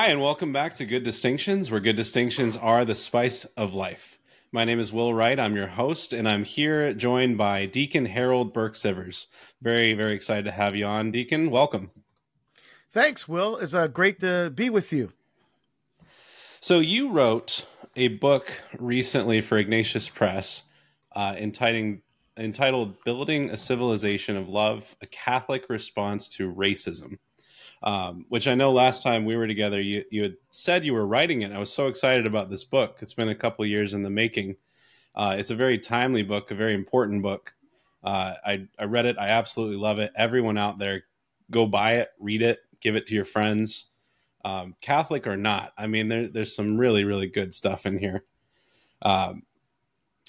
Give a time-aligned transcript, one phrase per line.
[0.00, 4.18] Hi, and welcome back to Good Distinctions, where good distinctions are the spice of life.
[4.50, 5.38] My name is Will Wright.
[5.38, 9.26] I'm your host, and I'm here joined by Deacon Harold Burke Sivers.
[9.60, 11.50] Very, very excited to have you on, Deacon.
[11.50, 11.90] Welcome.
[12.90, 13.58] Thanks, Will.
[13.58, 15.12] It's uh, great to be with you.
[16.60, 20.62] So, you wrote a book recently for Ignatius Press
[21.14, 21.98] uh, entitled,
[22.38, 27.18] entitled Building a Civilization of Love A Catholic Response to Racism
[27.82, 31.06] um, which I know last time we were together, you, you had said you were
[31.06, 31.52] writing it.
[31.52, 32.98] I was so excited about this book.
[33.00, 34.56] It's been a couple years in the making.
[35.14, 37.54] Uh, it's a very timely book, a very important book.
[38.04, 39.16] Uh, I, I read it.
[39.18, 40.12] I absolutely love it.
[40.14, 41.04] Everyone out there,
[41.50, 43.86] go buy it, read it, give it to your friends,
[44.44, 45.72] um, Catholic or not.
[45.76, 48.24] I mean, there, there's some really, really good stuff in here.
[49.02, 49.42] Um,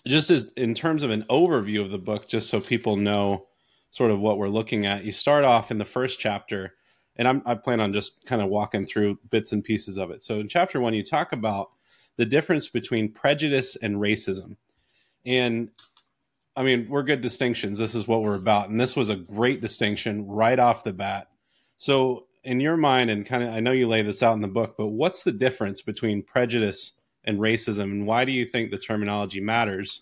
[0.07, 3.47] just as in terms of an overview of the book, just so people know
[3.91, 6.73] sort of what we're looking at, you start off in the first chapter
[7.15, 10.23] and I'm, I plan on just kind of walking through bits and pieces of it.
[10.23, 11.71] So in chapter one, you talk about
[12.17, 14.57] the difference between prejudice and racism,
[15.25, 15.69] and
[16.55, 17.79] I mean we're good distinctions.
[17.79, 21.27] This is what we're about, and this was a great distinction right off the bat.
[21.77, 24.47] So in your mind, and kind of, I know you lay this out in the
[24.47, 28.77] book, but what's the difference between prejudice and racism, and why do you think the
[28.77, 30.01] terminology matters?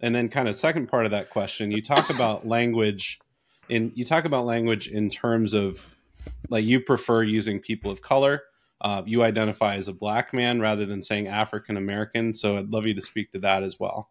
[0.00, 3.18] And then, kind of second part of that question, you talk about language
[3.68, 5.88] in you talk about language in terms of
[6.48, 8.42] like you prefer using people of color.
[8.80, 12.34] Uh, you identify as a black man rather than saying African American.
[12.34, 14.10] So I'd love you to speak to that as well.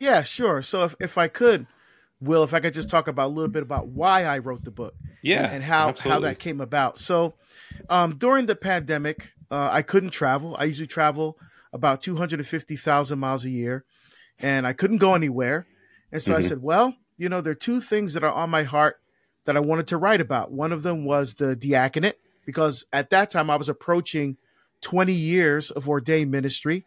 [0.00, 0.62] Yeah, sure.
[0.62, 1.66] So if, if I could,
[2.20, 4.72] Will, if I could just talk about a little bit about why I wrote the
[4.72, 6.98] book, yeah, and, and how how that came about.
[6.98, 7.34] So
[7.88, 10.56] um, during the pandemic, uh, I couldn't travel.
[10.58, 11.38] I usually travel
[11.72, 13.84] about two hundred and fifty thousand miles a year,
[14.40, 15.68] and I couldn't go anywhere.
[16.10, 16.38] And so mm-hmm.
[16.38, 19.00] I said, well, you know, there are two things that are on my heart
[19.48, 20.52] that I wanted to write about.
[20.52, 24.36] One of them was the diaconate, because at that time I was approaching
[24.82, 26.84] 20 years of ordained ministry.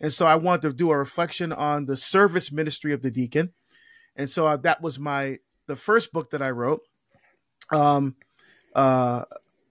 [0.00, 3.52] And so I wanted to do a reflection on the service ministry of the deacon.
[4.14, 6.82] And so uh, that was my the first book that I wrote.
[7.72, 8.14] Um,
[8.76, 9.24] uh,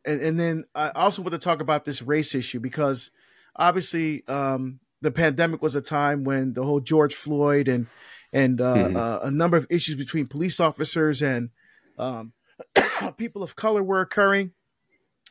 [0.06, 3.10] and, and then I also want to talk about this race issue because
[3.56, 7.88] obviously um, the pandemic was a time when the whole George Floyd and
[8.34, 8.98] and uh, mm-hmm.
[8.98, 11.52] uh, a number of issues between police officers and
[11.98, 12.34] um,
[13.18, 14.52] people of color were occurring.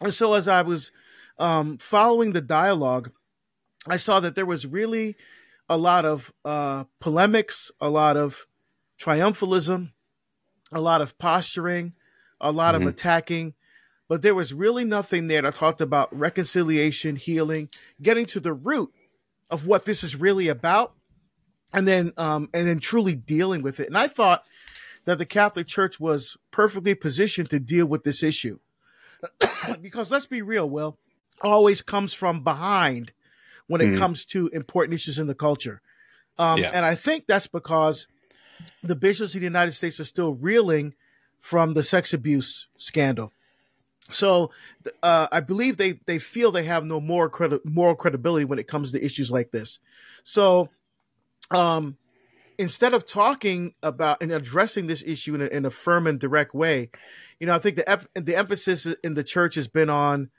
[0.00, 0.90] And so as I was
[1.38, 3.10] um, following the dialogue,
[3.88, 5.16] I saw that there was really
[5.68, 8.46] a lot of uh, polemics, a lot of
[9.00, 9.92] triumphalism,
[10.72, 11.94] a lot of posturing,
[12.40, 12.86] a lot mm-hmm.
[12.86, 13.54] of attacking,
[14.08, 17.68] but there was really nothing there that talked about reconciliation, healing,
[18.00, 18.92] getting to the root
[19.50, 20.94] of what this is really about,
[21.72, 23.88] and then um, and then truly dealing with it.
[23.88, 24.44] And I thought
[25.06, 28.58] that the Catholic Church was perfectly positioned to deal with this issue.
[29.80, 30.98] because let's be real, Will,
[31.40, 33.12] always comes from behind
[33.66, 33.98] when it mm.
[33.98, 35.80] comes to important issues in the culture.
[36.38, 36.70] Um, yeah.
[36.74, 38.06] And I think that's because
[38.82, 40.94] the bishops of the United States are still reeling
[41.40, 43.32] from the sex abuse scandal.
[44.08, 44.50] So
[45.02, 48.68] uh, I believe they, they feel they have no moral, credi- moral credibility when it
[48.68, 49.80] comes to issues like this.
[50.22, 50.68] So
[51.50, 51.96] um,
[52.58, 56.54] instead of talking about and addressing this issue in a, in a firm and direct
[56.54, 56.90] way,
[57.40, 60.30] you know, I think the the emphasis in the church has been on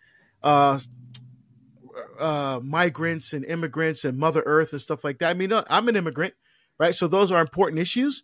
[0.43, 0.79] uh,
[2.19, 5.29] uh, migrants and immigrants and Mother Earth and stuff like that.
[5.29, 6.33] I mean, I'm an immigrant,
[6.79, 6.95] right?
[6.95, 8.23] So those are important issues,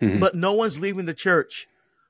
[0.00, 0.20] mm-hmm.
[0.20, 1.66] but no one's leaving the church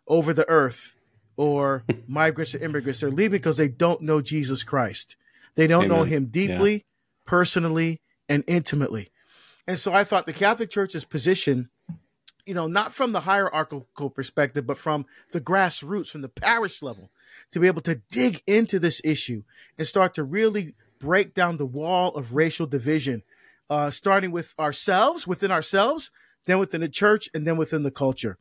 [0.07, 0.97] over the earth
[1.37, 3.01] or migrants or immigrants.
[3.01, 5.17] They're leaving because they don't know Jesus Christ.
[5.55, 5.99] They don't Amen.
[5.99, 6.81] know Him deeply, yeah.
[7.27, 9.11] personally, and intimately.
[9.67, 11.71] And so I thought the Catholic Church's position,
[12.45, 17.11] you know, not from the hierarchical perspective, but from the grassroots, from the parish level,
[17.53, 19.43] to be able to dig into this issue
[19.79, 23.23] and start to really break down the wall of racial division,
[23.71, 26.11] uh, starting with ourselves, within ourselves,
[26.47, 28.39] then within the church, and then within the culture.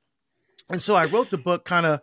[0.70, 2.02] And so I wrote the book kind of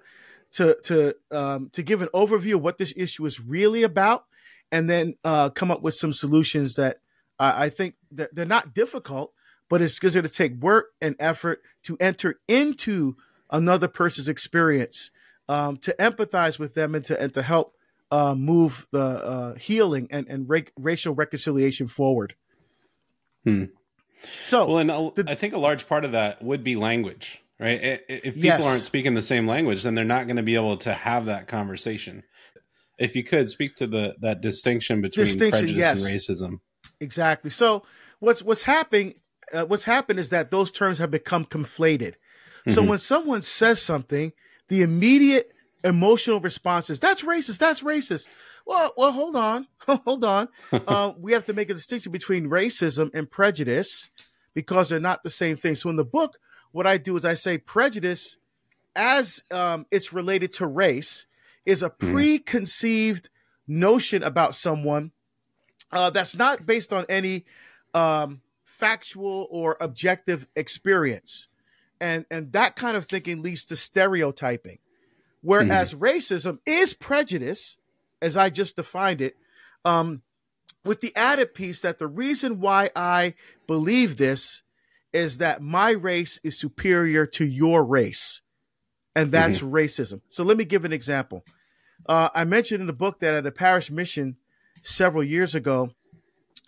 [0.52, 4.24] to to um, to give an overview of what this issue is really about,
[4.72, 7.00] and then uh, come up with some solutions that
[7.40, 9.32] I, I think that they're not difficult,
[9.68, 13.16] but it's going to take work and effort to enter into
[13.50, 15.10] another person's experience,
[15.48, 17.74] um, to empathize with them, and to and to help
[18.12, 22.34] uh, move the uh, healing and and ra- racial reconciliation forward.
[23.44, 23.64] Hmm.
[24.44, 28.02] So, well, and the, I think a large part of that would be language, right?
[28.06, 28.64] If people yes.
[28.64, 31.48] aren't speaking the same language, then they're not going to be able to have that
[31.48, 32.22] conversation.
[32.98, 36.04] If you could speak to the that distinction between distinction, prejudice yes.
[36.04, 36.60] and racism.
[37.00, 37.50] Exactly.
[37.50, 37.84] So
[38.18, 39.14] what's what's happening?
[39.52, 42.14] Uh, what's happened is that those terms have become conflated.
[42.60, 42.72] Mm-hmm.
[42.72, 44.32] So when someone says something,
[44.68, 45.52] the immediate
[45.82, 47.58] emotional response is "That's racist.
[47.58, 48.28] That's racist."
[48.66, 49.66] Well, well, hold on,
[50.04, 50.48] hold on.
[50.72, 54.10] uh, we have to make a distinction between racism and prejudice
[54.54, 55.74] because they're not the same thing.
[55.74, 56.38] So in the book,
[56.72, 58.36] what I do is I say prejudice,
[58.94, 61.26] as um, it's related to race,
[61.64, 62.12] is a mm-hmm.
[62.12, 63.30] preconceived
[63.66, 65.12] notion about someone
[65.92, 67.44] uh, that's not based on any
[67.94, 71.48] um, factual or objective experience,
[72.00, 74.78] and and that kind of thinking leads to stereotyping.
[75.42, 76.04] Whereas mm-hmm.
[76.04, 77.76] racism is prejudice,
[78.20, 79.36] as I just defined it,
[79.84, 80.22] um,
[80.84, 83.34] with the added piece that the reason why I
[83.66, 84.62] believe this
[85.12, 88.42] is that my race is superior to your race,
[89.16, 89.74] and that's mm-hmm.
[89.74, 90.20] racism.
[90.28, 91.44] So let me give an example.
[92.06, 94.36] Uh, I mentioned in the book that at a parish mission
[94.82, 95.90] several years ago,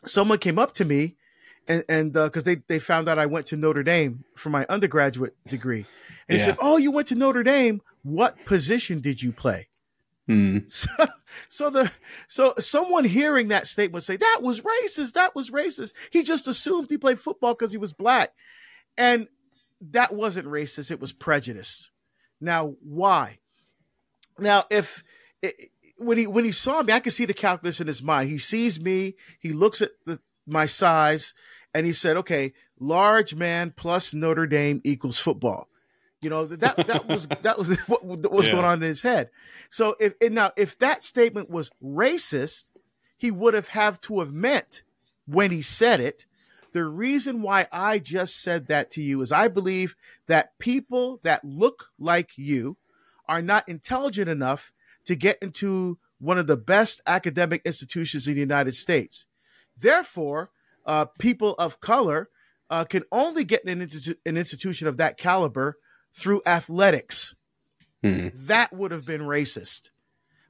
[0.04, 1.16] someone came up to me
[1.68, 4.66] and and because uh, they they found out I went to Notre Dame for my
[4.68, 5.86] undergraduate degree,
[6.28, 6.44] and yeah.
[6.44, 7.80] he said, "Oh, you went to Notre Dame.
[8.02, 9.68] What position did you play?"
[10.28, 10.64] Mm.
[11.48, 11.90] So, so the
[12.28, 15.14] so someone hearing that statement say that was racist.
[15.14, 15.94] That was racist.
[16.10, 18.34] He just assumed he played football because he was black,
[18.98, 19.28] and
[19.80, 20.90] that wasn't racist.
[20.90, 21.90] It was prejudice.
[22.38, 23.38] Now, why?
[24.38, 25.02] Now, if
[26.04, 28.30] when he when he saw me, I could see the calculus in his mind.
[28.30, 29.14] He sees me.
[29.38, 31.34] He looks at the, my size,
[31.74, 35.68] and he said, "Okay, large man plus Notre Dame equals football."
[36.20, 38.52] You know that that was that was what was yeah.
[38.52, 39.30] going on in his head.
[39.70, 42.64] So if now if that statement was racist,
[43.16, 44.82] he would have have to have meant
[45.26, 46.26] when he said it.
[46.72, 49.94] The reason why I just said that to you is I believe
[50.26, 52.78] that people that look like you
[53.28, 54.72] are not intelligent enough
[55.04, 59.26] to get into one of the best academic institutions in the United States.
[59.76, 60.50] Therefore,
[60.86, 62.28] uh, people of color
[62.70, 63.90] uh, can only get in an,
[64.24, 65.76] an, institution of that caliber
[66.12, 67.34] through athletics.
[68.02, 68.28] Hmm.
[68.34, 69.90] That would have been racist.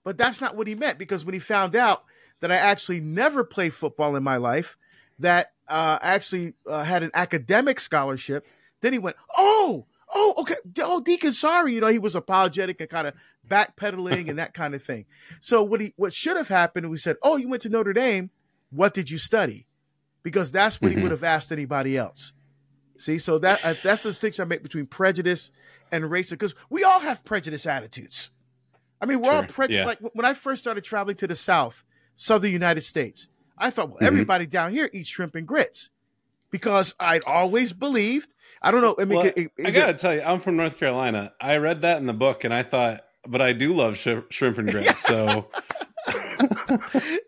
[0.04, 2.04] But that's not what he meant because when he found out
[2.40, 4.76] that I actually never played football in my life,
[5.18, 8.44] that uh, actually uh, had an academic scholarship,
[8.80, 10.56] then he went, Oh, oh, okay.
[10.80, 11.74] Oh, Deacon, sorry.
[11.74, 13.14] You know, he was apologetic and kind of
[13.48, 15.06] backpedaling and that kind of thing.
[15.40, 18.30] So what he what should have happened, we said, Oh, you went to Notre Dame
[18.72, 19.66] what did you study?
[20.22, 20.98] Because that's what mm-hmm.
[20.98, 22.32] he would have asked anybody else.
[22.96, 25.50] See, so that uh, that's the distinction I make between prejudice
[25.90, 28.30] and racism because we all have prejudice attitudes.
[29.00, 29.34] I mean, we're sure.
[29.34, 29.78] all prejudiced.
[29.78, 29.86] Yeah.
[29.86, 33.28] Like when I first started traveling to the South, Southern United States,
[33.58, 34.06] I thought, well, mm-hmm.
[34.06, 35.90] everybody down here eats shrimp and grits
[36.50, 38.32] because I'd always believed.
[38.62, 38.94] I don't know.
[38.98, 41.32] I mean, well, it, it, I gotta tell you, I'm from North Carolina.
[41.40, 44.58] I read that in the book, and I thought, but I do love sh- shrimp
[44.58, 45.00] and grits.
[45.00, 45.48] So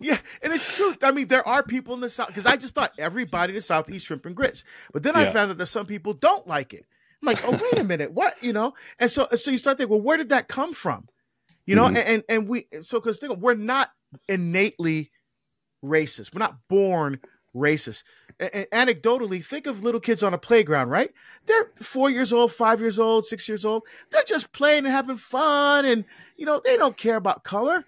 [0.01, 0.95] yeah, and it's true.
[1.03, 3.63] I mean, there are people in the South because I just thought everybody in the
[3.63, 6.73] South eats shrimp and grits, but then I found out that some people don't like
[6.73, 6.87] it.
[7.23, 8.35] I'm like, oh wait a minute, what?
[8.43, 8.75] You know?
[8.99, 11.09] And so, so you start thinking, well, where did that come from?
[11.67, 11.97] You know, mm-hmm.
[11.97, 13.91] and, and and we so because think we're not
[14.29, 15.11] innately
[15.85, 16.35] racist.
[16.35, 17.21] We're not born
[17.55, 18.05] racist.
[18.39, 21.13] And anecdotally, think of little kids on a playground, right?
[21.47, 23.85] They're four years old, five years old, six years old.
[24.11, 26.05] They're just playing and having fun, and
[26.37, 27.85] you know they don't care about color.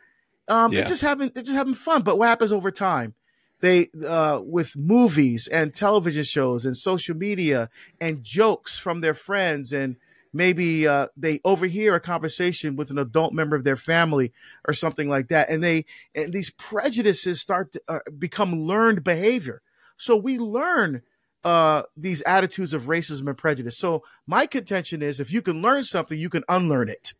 [0.48, 0.80] Um, yeah.
[0.80, 2.02] They're just having they're just having fun.
[2.02, 3.14] But what happens over time?
[3.60, 7.70] They uh, with movies and television shows and social media
[8.00, 9.96] and jokes from their friends and
[10.36, 14.32] maybe uh, they overhear a conversation with an adult member of their family
[14.66, 19.62] or something like that and they and these prejudices start to uh, become learned behavior
[19.96, 21.02] so we learn
[21.44, 25.82] uh, these attitudes of racism and prejudice so my contention is if you can learn
[25.82, 27.14] something you can unlearn it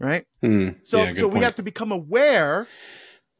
[0.00, 0.26] right?
[0.42, 2.66] Mm, so yeah, so we have to become aware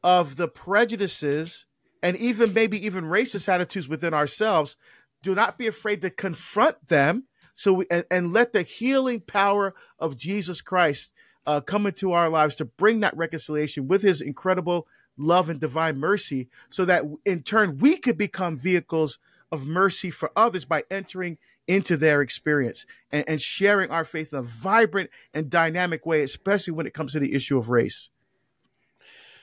[0.04, 1.66] of the prejudices
[2.02, 4.76] and even maybe even racist attitudes within ourselves.
[5.22, 7.24] Do not be afraid to confront them.
[7.54, 11.12] So we, and, and let the healing power of Jesus Christ
[11.46, 15.98] uh, come into our lives to bring that reconciliation with His incredible love and divine
[15.98, 19.18] mercy, so that in turn we could become vehicles
[19.52, 24.38] of mercy for others by entering into their experience and, and sharing our faith in
[24.38, 28.10] a vibrant and dynamic way, especially when it comes to the issue of race.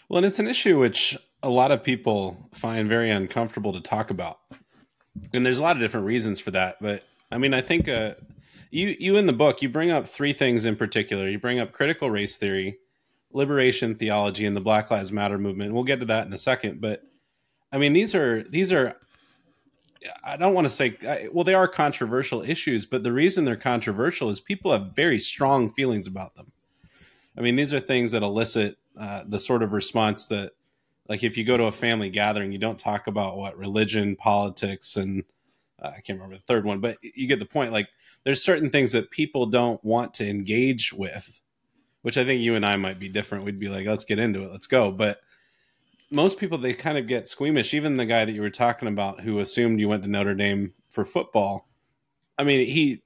[0.10, 4.10] Well, and it's an issue which a lot of people find very uncomfortable to talk
[4.10, 4.40] about.
[5.34, 6.78] And there's a lot of different reasons for that.
[6.82, 8.16] But I mean, I think uh,
[8.72, 11.28] you, you in the book, you bring up three things in particular.
[11.28, 12.78] You bring up critical race theory,
[13.32, 15.74] liberation theology, and the Black Lives Matter movement.
[15.74, 16.82] We'll get to that in a second.
[16.82, 17.04] But
[17.72, 18.96] I mean, these are these are
[20.24, 24.30] I don't want to say, well, they are controversial issues, but the reason they're controversial
[24.30, 26.52] is people have very strong feelings about them.
[27.38, 30.54] I mean, these are things that elicit uh, the sort of response that,
[31.08, 34.96] like, if you go to a family gathering, you don't talk about what religion, politics,
[34.98, 35.24] and
[35.82, 37.72] uh, I can't remember the third one, but you get the point.
[37.72, 37.90] Like,
[38.24, 41.40] there's certain things that people don't want to engage with,
[42.02, 43.46] which I think you and I might be different.
[43.46, 44.92] We'd be like, let's get into it, let's go.
[44.92, 45.20] But
[46.12, 47.74] most people they kind of get squeamish.
[47.74, 50.74] Even the guy that you were talking about who assumed you went to Notre Dame
[50.90, 51.68] for football.
[52.38, 53.04] I mean, he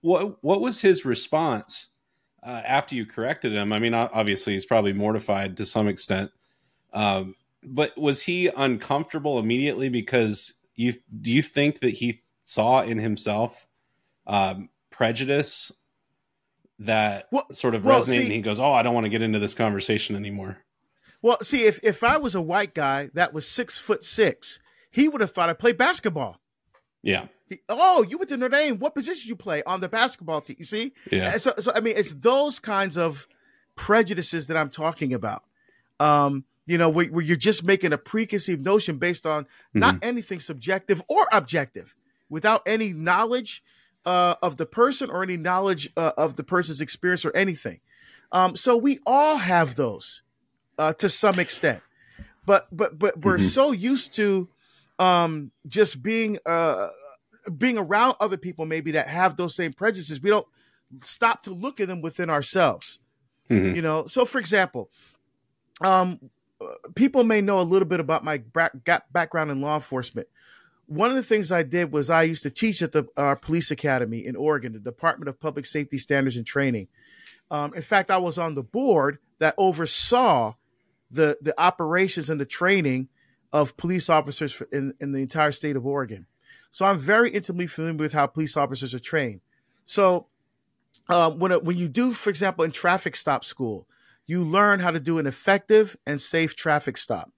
[0.00, 1.88] what what was his response
[2.42, 3.72] uh, after you corrected him?
[3.72, 6.30] I mean, obviously he's probably mortified to some extent.
[6.92, 12.98] Um, but was he uncomfortable immediately because you do you think that he saw in
[12.98, 13.66] himself
[14.26, 15.72] um, prejudice
[16.78, 19.10] that well, sort of well, resonated see, and he goes, "Oh, I don't want to
[19.10, 20.58] get into this conversation anymore."
[21.20, 25.08] Well, see, if if I was a white guy that was six foot six, he
[25.08, 26.40] would have thought I played basketball.
[27.02, 27.26] Yeah.
[27.48, 28.78] He, oh, you went to Notre Dame.
[28.78, 30.56] What position you play on the basketball team?
[30.58, 30.92] You see?
[31.10, 31.36] Yeah.
[31.38, 33.26] So, so I mean, it's those kinds of
[33.74, 35.42] prejudices that I'm talking about.
[35.98, 39.80] Um, you know, where, where, you're just making a preconceived notion based on mm-hmm.
[39.80, 41.96] not anything subjective or objective,
[42.28, 43.64] without any knowledge
[44.04, 47.80] uh, of the person or any knowledge uh, of the person's experience or anything.
[48.32, 50.20] Um, so we all have those
[50.78, 51.80] uh, to some extent,
[52.44, 53.46] but but but we're mm-hmm.
[53.46, 54.46] so used to
[54.98, 56.88] um, just being uh,
[57.56, 60.20] being around other people maybe that have those same prejudices.
[60.20, 60.46] We don't
[61.00, 62.98] stop to look at them within ourselves.
[63.48, 63.76] Mm-hmm.
[63.76, 64.90] You know, so for example,
[65.80, 66.30] um,
[66.94, 68.42] people may know a little bit about my
[69.12, 70.28] background in law enforcement.
[70.86, 73.70] One of the things I did was I used to teach at the uh, police
[73.70, 76.88] academy in Oregon, the Department of Public Safety Standards and Training.
[77.50, 80.54] Um, in fact, I was on the board that oversaw
[81.10, 83.08] the the operations and the training
[83.52, 86.26] of police officers in, in the entire state of Oregon.
[86.70, 89.40] So I'm very intimately familiar with how police officers are trained.
[89.86, 90.26] So
[91.08, 93.86] um, when when you do, for example, in traffic stop school,
[94.28, 97.32] you learn how to do an effective and safe traffic stop.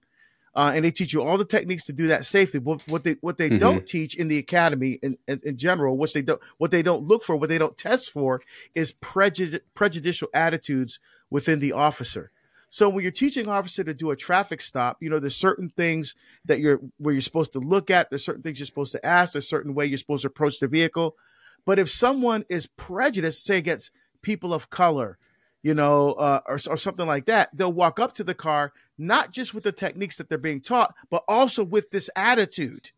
[0.53, 2.59] Uh, and they teach you all the techniques to do that safely.
[2.59, 3.59] What, what they what they mm-hmm.
[3.59, 7.07] don't teach in the academy in, in, in, general, which they don't what they don't
[7.07, 8.41] look for, what they don't test for,
[8.75, 12.31] is prejud- prejudicial attitudes within the officer.
[12.69, 15.69] So when you're teaching an officer to do a traffic stop, you know there's certain
[15.69, 18.09] things that you're where you're supposed to look at.
[18.09, 19.31] There's certain things you're supposed to ask.
[19.31, 21.15] There's certain way you're supposed to approach the vehicle.
[21.65, 25.17] But if someone is prejudiced, say against people of color,
[25.63, 29.31] you know, uh, or, or something like that, they'll walk up to the car, not
[29.31, 32.91] just with the techniques that they're being taught, but also with this attitude.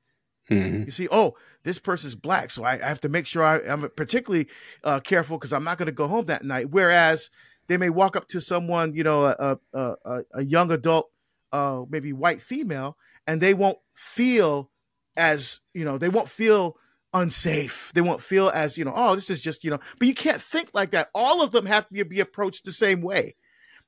[0.50, 0.84] Mm-hmm.
[0.84, 3.90] You see, oh, this person's black, so I, I have to make sure I, am
[3.96, 4.48] particularly
[4.84, 6.70] uh, careful because I'm not going to go home that night.
[6.70, 7.30] Whereas
[7.68, 11.10] they may walk up to someone, you know, a, a, a, a young adult,
[11.52, 14.70] uh, maybe white female, and they won't feel
[15.16, 16.78] as, you know, they won't feel
[17.14, 17.92] unsafe.
[17.94, 20.42] They won't feel as, you know, oh, this is just, you know, but you can't
[20.42, 21.10] think like that.
[21.14, 23.36] All of them have to be approached the same way.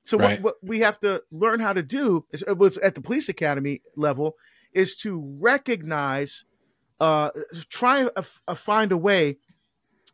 [0.06, 0.42] So right.
[0.42, 3.82] what, what, we have to learn how to do is was at the police academy
[3.96, 4.36] level
[4.72, 6.46] is to recognize,
[7.00, 7.32] uh,
[7.70, 9.38] try to uh, find a way,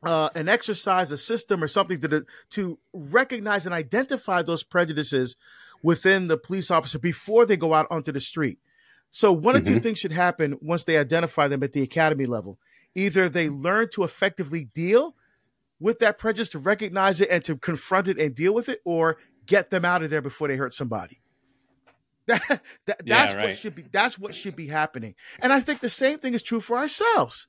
[0.04, 5.36] uh, an exercise, a system, or something to to recognize and identify those prejudices
[5.84, 8.60] within the police officer before they go out onto the street.
[9.10, 9.56] So one mm-hmm.
[9.56, 9.82] or two mm-hmm.
[9.82, 12.58] things should happen once they identify them at the academy level
[12.96, 15.16] either they learn to effectively deal
[15.80, 19.18] with that prejudice, to recognize it and to confront it and deal with it, or
[19.46, 21.20] get them out of there before they hurt somebody.
[22.28, 23.48] That, that that's yeah, right.
[23.48, 25.16] what should be that's what should be happening.
[25.42, 27.48] And I think the same thing is true for ourselves.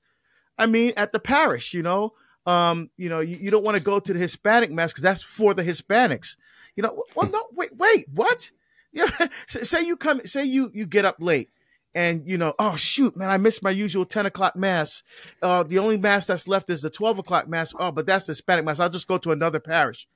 [0.59, 2.15] I mean, at the parish, you know,
[2.47, 5.23] um, you know, you, you don't want to go to the Hispanic mass because that's
[5.23, 6.37] for the Hispanics.
[6.75, 8.51] You know, well, no, wait, wait, what?
[8.95, 9.09] Yeah,
[9.47, 11.49] say you come, say you you get up late
[11.95, 15.03] and you know, oh shoot, man, I missed my usual 10 o'clock mass.
[15.41, 17.75] Uh, the only mass that's left is the 12 o'clock mass.
[17.79, 18.81] Oh, but that's the Hispanic mass.
[18.81, 20.09] I'll just go to another parish.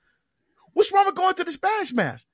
[0.72, 2.26] What's wrong with going to the Spanish mass?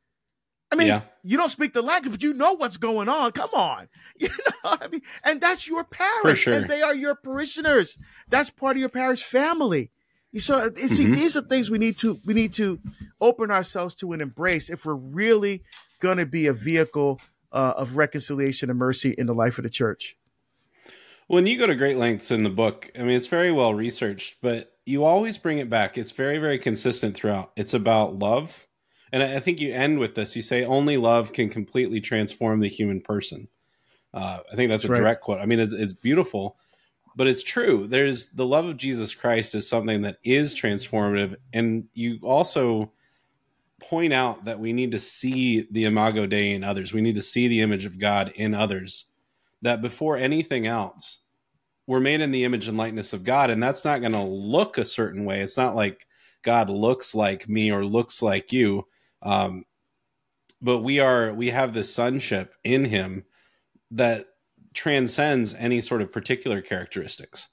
[0.73, 1.03] I mean, yeah.
[1.23, 3.33] you don't speak the language, but you know what's going on.
[3.33, 3.89] Come on.
[4.19, 6.55] You know, I mean, and that's your parish, sure.
[6.55, 7.99] and they are your parishioners.
[8.29, 9.91] That's part of your parish family.
[10.39, 11.15] So, see, mm-hmm.
[11.15, 12.79] these are things we need to we need to
[13.21, 15.65] open ourselves to and embrace if we're really
[16.01, 17.21] going to be a vehicle
[17.53, 20.17] uh, of reconciliation and mercy in the life of the church.
[21.29, 24.37] When you go to great lengths in the book, I mean, it's very well researched,
[24.43, 25.97] but you always bring it back.
[25.97, 27.53] It's very, very consistent throughout.
[27.57, 28.67] It's about love.
[29.13, 30.35] And I think you end with this.
[30.35, 33.49] You say, only love can completely transform the human person.
[34.15, 34.99] Uh, I think that's, that's a right.
[35.01, 35.41] direct quote.
[35.41, 36.57] I mean, it's, it's beautiful,
[37.15, 37.87] but it's true.
[37.87, 41.37] There's the love of Jesus Christ is something that is transformative.
[41.53, 42.93] And you also
[43.83, 46.93] point out that we need to see the imago dei in others.
[46.93, 49.07] We need to see the image of God in others.
[49.63, 51.21] That before anything else,
[51.87, 54.79] we're made in the image and likeness of God, and that's not going to look
[54.79, 55.41] a certain way.
[55.41, 56.07] It's not like
[56.43, 58.87] God looks like me or looks like you.
[59.23, 59.65] Um,
[60.61, 63.25] but we are we have this sonship in Him
[63.91, 64.27] that
[64.75, 67.49] transcends any sort of particular characteristics.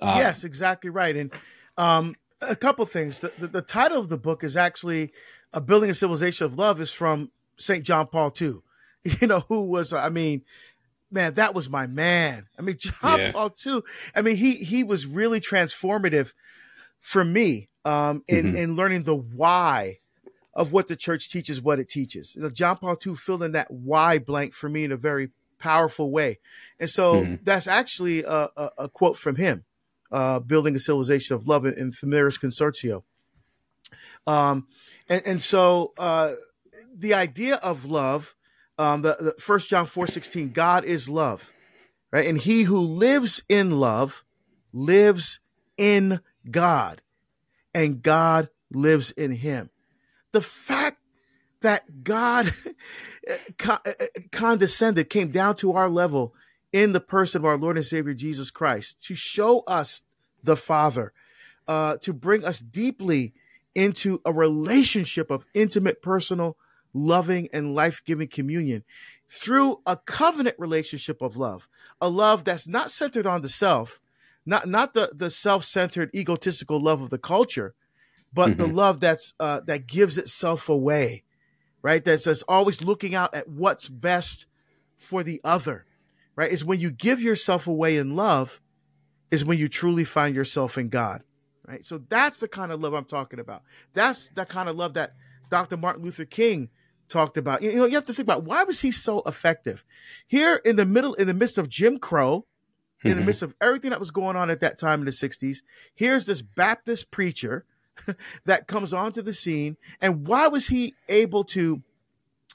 [0.00, 1.16] Uh, yes, exactly right.
[1.16, 1.32] And
[1.78, 3.20] um, a couple things.
[3.20, 5.12] The, the, the, title of the book is actually
[5.52, 8.60] "A Building a Civilization of Love" is from Saint John Paul II.
[9.20, 10.42] you know, who was, I mean,
[11.10, 12.46] man, that was my man.
[12.58, 13.32] I mean, John yeah.
[13.32, 13.82] Paul II.
[14.14, 16.32] I mean, he he was really transformative
[16.98, 18.56] for me um, in mm-hmm.
[18.56, 19.98] in learning the why
[20.54, 22.34] of what the church teaches, what it teaches.
[22.34, 25.30] You know, John Paul II filled in that why blank for me in a very
[25.58, 26.38] powerful way,
[26.80, 27.34] and so mm-hmm.
[27.44, 29.64] that's actually a, a, a, quote from him,
[30.12, 33.02] uh, "Building a Civilization of Love" in Familiaris Consortio.
[34.26, 34.66] Um,
[35.08, 36.32] and, and so uh,
[36.94, 38.34] the idea of love
[38.78, 41.52] um, the, First John four sixteen, God is love,
[42.12, 42.26] right?
[42.26, 44.24] And he who lives in love
[44.72, 45.40] lives
[45.78, 46.20] in
[46.50, 47.00] God,
[47.74, 49.70] and God lives in him.
[50.32, 50.98] The fact
[51.62, 52.52] that God
[53.64, 53.92] uh, uh,
[54.30, 56.34] condescended, came down to our level
[56.76, 60.02] in the person of our Lord and Savior Jesus Christ to show us
[60.44, 61.14] the Father,
[61.66, 63.32] uh, to bring us deeply
[63.74, 66.58] into a relationship of intimate, personal
[66.92, 68.84] loving, and life giving communion
[69.26, 71.66] through a covenant relationship of love,
[71.98, 73.98] a love that's not centered on the self,
[74.44, 77.74] not not the the self centered egotistical love of the culture,
[78.34, 78.58] but mm-hmm.
[78.58, 81.22] the love that's uh, that gives itself away,
[81.80, 82.04] right?
[82.04, 84.44] That's, that's always looking out at what's best
[84.94, 85.86] for the other,
[86.36, 86.52] right?
[86.52, 88.60] Is when you give yourself away in love,
[89.30, 91.22] is when you truly find yourself in God,
[91.66, 91.84] right?
[91.84, 93.62] So that's the kind of love I'm talking about.
[93.94, 95.14] That's the kind of love that
[95.50, 95.76] Dr.
[95.76, 96.68] Martin Luther King
[97.08, 97.62] talked about.
[97.62, 99.84] You know, you have to think about why was he so effective?
[100.26, 102.46] Here in the middle, in the midst of Jim Crow,
[103.02, 103.20] in mm-hmm.
[103.20, 105.58] the midst of everything that was going on at that time in the 60s,
[105.94, 107.64] here's this Baptist preacher
[108.44, 109.76] that comes onto the scene.
[110.00, 111.82] And why was he able to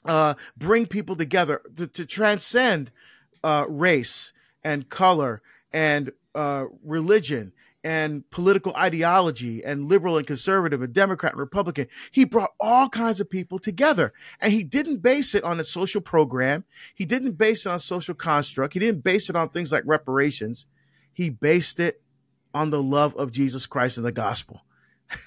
[0.04, 2.90] uh, bring people together to, to transcend
[3.44, 4.32] uh, race
[4.62, 7.52] and color and uh, religion
[7.84, 11.88] and political ideology and liberal and conservative and Democrat and Republican.
[12.12, 16.00] He brought all kinds of people together and he didn't base it on a social
[16.00, 16.64] program.
[16.94, 18.74] He didn't base it on social construct.
[18.74, 20.66] He didn't base it on things like reparations.
[21.12, 22.00] He based it
[22.54, 24.62] on the love of Jesus Christ and the gospel.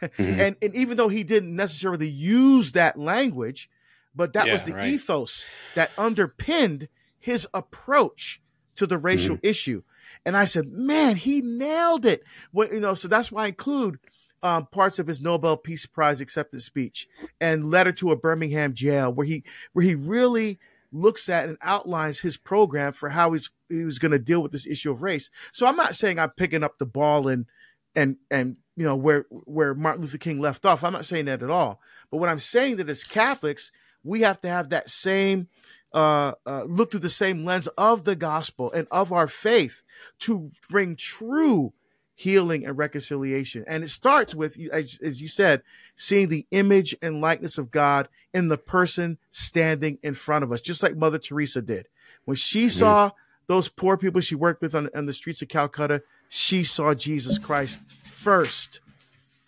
[0.01, 0.39] Mm-hmm.
[0.39, 3.69] and, and even though he didn't necessarily use that language,
[4.15, 4.89] but that yeah, was the right.
[4.89, 6.87] ethos that underpinned
[7.25, 8.39] his approach
[8.75, 9.47] to the racial mm-hmm.
[9.47, 9.81] issue.
[10.27, 12.23] And I said, man, he nailed it.
[12.53, 13.97] Well, you know, so that's why I include
[14.43, 17.07] um, parts of his Nobel Peace Prize acceptance speech
[17.41, 20.59] and letter to a Birmingham jail where he where he really
[20.91, 24.51] looks at and outlines his program for how he's he was going to deal with
[24.51, 25.31] this issue of race.
[25.51, 27.47] So I'm not saying I'm picking up the ball and
[27.95, 30.83] and and you know where where Martin Luther King left off.
[30.83, 31.79] I'm not saying that at all.
[32.11, 33.71] But what I'm saying that as Catholics,
[34.03, 35.47] we have to have that same
[35.95, 39.81] uh, uh, look through the same lens of the gospel and of our faith
[40.19, 41.71] to bring true
[42.13, 43.63] healing and reconciliation.
[43.65, 45.63] And it starts with, as, as you said,
[45.95, 50.59] seeing the image and likeness of God in the person standing in front of us,
[50.59, 51.87] just like Mother Teresa did.
[52.25, 53.11] When she saw
[53.47, 57.39] those poor people she worked with on, on the streets of Calcutta, she saw Jesus
[57.39, 58.81] Christ first.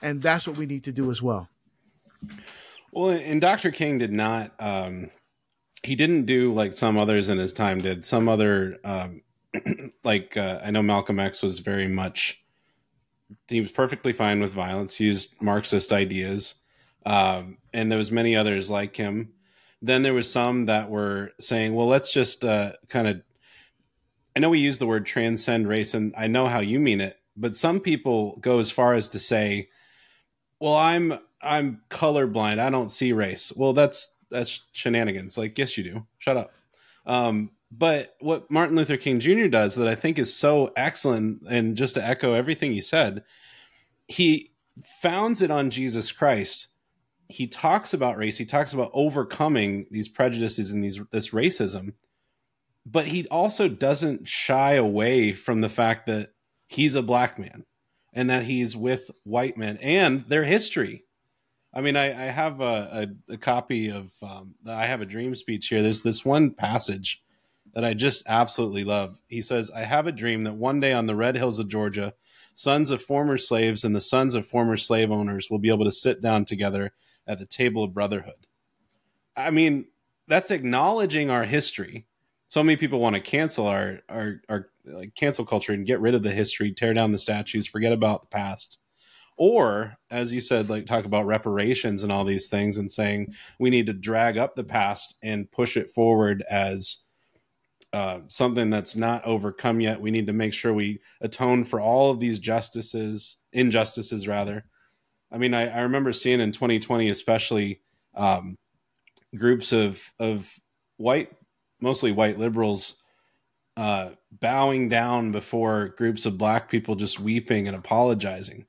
[0.02, 1.50] And that's what we need to do as well.
[2.94, 3.72] Well, and Dr.
[3.72, 5.10] King did not um,
[5.88, 8.06] he didn't do like some others in his time did.
[8.06, 9.22] Some other um,
[10.04, 12.44] like uh, I know Malcolm X was very much
[13.48, 16.56] he was perfectly fine with violence, used Marxist ideas,
[17.06, 19.34] um, and there was many others like him.
[19.82, 23.22] Then there was some that were saying, "Well, let's just uh, kind of."
[24.36, 27.18] I know we use the word transcend race, and I know how you mean it,
[27.38, 29.70] but some people go as far as to say,
[30.60, 32.60] "Well, I'm I'm colorblind.
[32.60, 35.38] I don't see race." Well, that's that's shenanigans.
[35.38, 36.08] Like, yes, you do.
[36.18, 36.52] Shut up.
[37.06, 39.48] Um, but what Martin Luther King Jr.
[39.48, 43.24] does that I think is so excellent, and just to echo everything you said,
[44.08, 44.54] he
[45.02, 46.68] founds it on Jesus Christ.
[47.28, 48.38] He talks about race.
[48.38, 51.94] He talks about overcoming these prejudices and these this racism,
[52.86, 56.32] but he also doesn't shy away from the fact that
[56.68, 57.66] he's a black man
[58.14, 61.04] and that he's with white men and their history
[61.78, 65.36] I mean, I, I have a, a, a, copy of um, I have a dream
[65.36, 65.84] speech here.
[65.84, 67.22] There's this one passage
[67.76, 69.22] that I just absolutely love.
[69.28, 72.16] He says, "I have a dream that one day on the red hills of Georgia,
[72.56, 75.92] sons of former slaves and the sons of former slave owners will be able to
[75.92, 76.94] sit down together
[77.28, 78.48] at the table of brotherhood."
[79.36, 79.86] I mean,
[80.28, 82.08] that's acknowledging our history.
[82.48, 86.16] So many people want to cancel our our our like cancel culture and get rid
[86.16, 88.80] of the history, tear down the statues, forget about the past
[89.38, 93.70] or as you said like talk about reparations and all these things and saying we
[93.70, 96.98] need to drag up the past and push it forward as
[97.94, 102.12] uh, something that's not overcome yet we need to make sure we atone for all
[102.12, 104.66] of these justices injustices rather
[105.32, 107.82] i mean i, I remember seeing in 2020 especially
[108.16, 108.56] um,
[109.38, 110.52] groups of of
[110.98, 111.32] white
[111.80, 113.02] mostly white liberals
[113.78, 118.66] uh, bowing down before groups of black people just weeping and apologizing.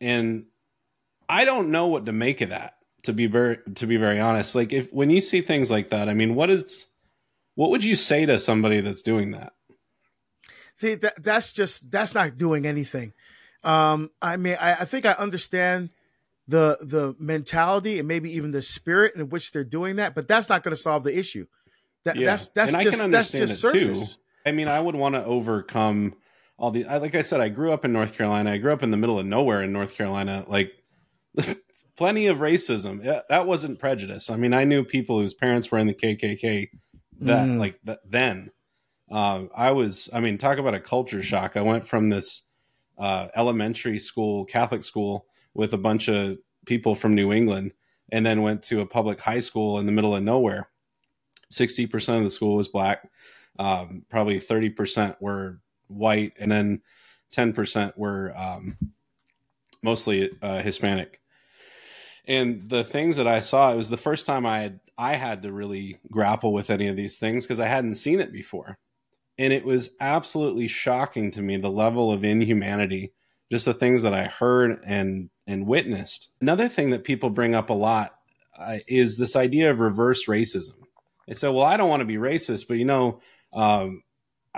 [0.00, 0.46] And
[1.28, 2.74] I don't know what to make of that.
[3.04, 6.08] To be very to be very honest, like if when you see things like that,
[6.08, 6.88] I mean, what is
[7.54, 9.52] what would you say to somebody that's doing that?
[10.76, 13.12] See, that, that's just that's not doing anything.
[13.62, 15.90] Um, I mean, I, I think I understand
[16.48, 20.48] the the mentality and maybe even the spirit in which they're doing that, but that's
[20.48, 21.46] not going to solve the issue.
[22.04, 22.26] That, Yeah.
[22.30, 23.94] That's that's And I just can that's just it too.
[23.94, 24.18] surface.
[24.46, 26.14] I mean, I would want to overcome
[26.58, 26.84] all the.
[26.86, 28.50] I, like I said, I grew up in North Carolina.
[28.50, 30.44] I grew up in the middle of nowhere in North Carolina.
[30.48, 30.72] Like,
[31.96, 33.04] plenty of racism.
[33.04, 34.30] Yeah, That wasn't prejudice.
[34.30, 36.68] I mean, I knew people whose parents were in the KKK.
[37.20, 37.58] That Mm.
[37.58, 38.50] like that then.
[39.10, 40.08] Uh, I was.
[40.12, 41.56] I mean, talk about a culture shock.
[41.56, 42.42] I went from this
[42.98, 47.72] uh, elementary school, Catholic school, with a bunch of people from New England,
[48.12, 50.68] and then went to a public high school in the middle of nowhere.
[51.50, 53.08] Sixty percent of the school was black.
[53.58, 56.82] Um, probably thirty percent were white, and then
[57.30, 58.76] ten percent were um,
[59.82, 61.20] mostly uh, Hispanic.
[62.26, 65.42] And the things that I saw, it was the first time I had I had
[65.42, 68.78] to really grapple with any of these things because I hadn't seen it before,
[69.38, 73.12] and it was absolutely shocking to me the level of inhumanity,
[73.50, 76.30] just the things that I heard and and witnessed.
[76.40, 78.14] Another thing that people bring up a lot
[78.58, 80.76] uh, is this idea of reverse racism.
[81.26, 83.20] They say, "Well, I don't want to be racist, but you know."
[83.54, 84.02] Um,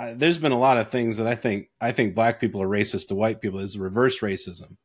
[0.01, 2.69] I, there's been a lot of things that I think I think black people are
[2.69, 4.77] racist to white people is reverse racism,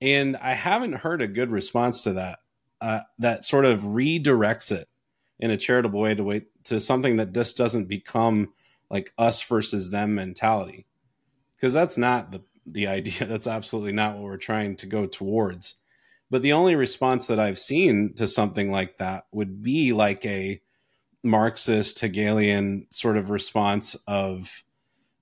[0.00, 2.38] and I haven't heard a good response to that.
[2.80, 4.88] Uh, that sort of redirects it
[5.38, 8.52] in a charitable way to wait to something that just doesn't become
[8.88, 10.86] like us versus them mentality,
[11.54, 13.24] because that's not the the idea.
[13.26, 15.74] That's absolutely not what we're trying to go towards.
[16.30, 20.60] But the only response that I've seen to something like that would be like a
[21.24, 24.62] Marxist Hegelian sort of response of,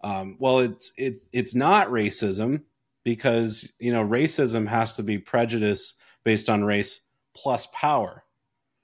[0.02, 2.62] um, well, it's it's it's not racism
[3.04, 7.00] because you know racism has to be prejudice based on race
[7.34, 8.24] plus power.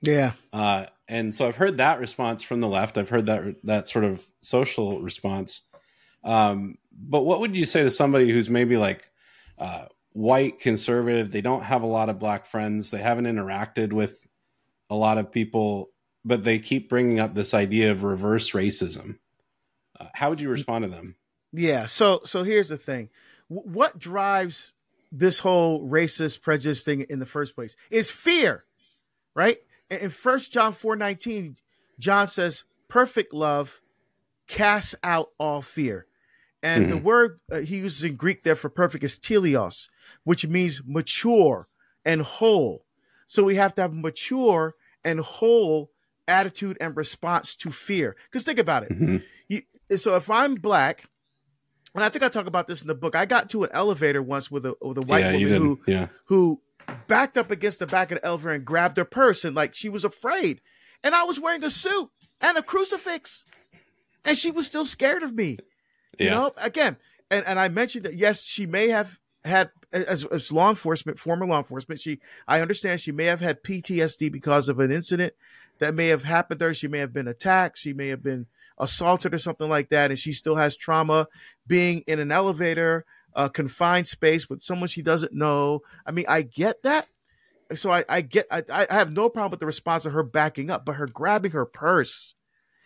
[0.01, 0.33] Yeah.
[0.53, 2.99] Uh, and so I've heard that response from the left.
[2.99, 5.63] I've heard that that sort of social response.
[6.25, 9.11] Um, but what would you say to somebody who's maybe like
[9.59, 11.31] uh, white conservative?
[11.31, 12.91] They don't have a lot of black friends.
[12.91, 14.27] They haven't interacted with
[14.91, 15.92] a lot of people,
[16.25, 19.19] but they keep bringing up this idea of reverse racism.
[19.99, 21.17] Uh, how would you respond to them?
[21.53, 21.87] Yeah.
[21.87, 23.11] So so here's the thing.
[23.51, 24.73] W- what drives
[25.11, 28.65] this whole racist prejudice thing in the first place is fear,
[29.35, 29.59] right?
[29.91, 31.57] In- First John four nineteen,
[31.99, 33.81] John says, "Perfect love
[34.47, 36.07] casts out all fear."
[36.65, 39.89] And the word uh, he uses in Greek there for perfect is teleos,
[40.23, 41.67] which means mature
[42.05, 42.87] and whole.
[43.27, 45.91] So we have to have mature and whole
[46.29, 48.17] attitude and response to fear.
[48.31, 48.91] Because think about it.
[48.91, 49.23] Mhm.
[49.49, 49.63] You,
[49.97, 51.05] so if I'm black,
[51.95, 54.23] and I think I talk about this in the book, I got to an elevator
[54.23, 56.09] once with a with a white yeah, woman who Yeah.
[56.27, 56.63] who
[57.07, 59.89] backed up against the back of the elevator and grabbed her purse and like she
[59.89, 60.61] was afraid.
[61.05, 62.09] And I was wearing a suit
[62.41, 63.45] and a crucifix.
[64.25, 65.59] And she was still scared of me.
[66.19, 66.97] You know, again,
[67.31, 71.47] and, and I mentioned that yes, she may have had as, as law enforcement, former
[71.47, 75.35] law enforcement, she I understand she may have had PTSD because of an incident
[75.79, 76.75] that may have happened to her.
[76.75, 78.47] She may have been attacked, she may have been
[78.79, 81.29] assaulted or something like that, and she still has trauma
[81.67, 85.83] being in an elevator, a confined space with someone she doesn't know.
[86.07, 87.07] I mean, I get that.
[87.75, 90.71] So I, I get I, I have no problem with the response of her backing
[90.71, 92.35] up, but her grabbing her purse.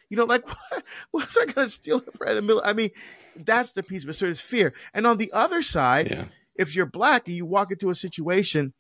[0.09, 2.63] You know, like what, what's I gonna steal her in the middle?
[2.65, 2.91] I mean,
[3.37, 4.13] that's the piece it.
[4.13, 4.73] So there's fear.
[4.95, 6.25] And on the other side, Yeah.
[6.59, 8.73] If you're black and you walk into a situation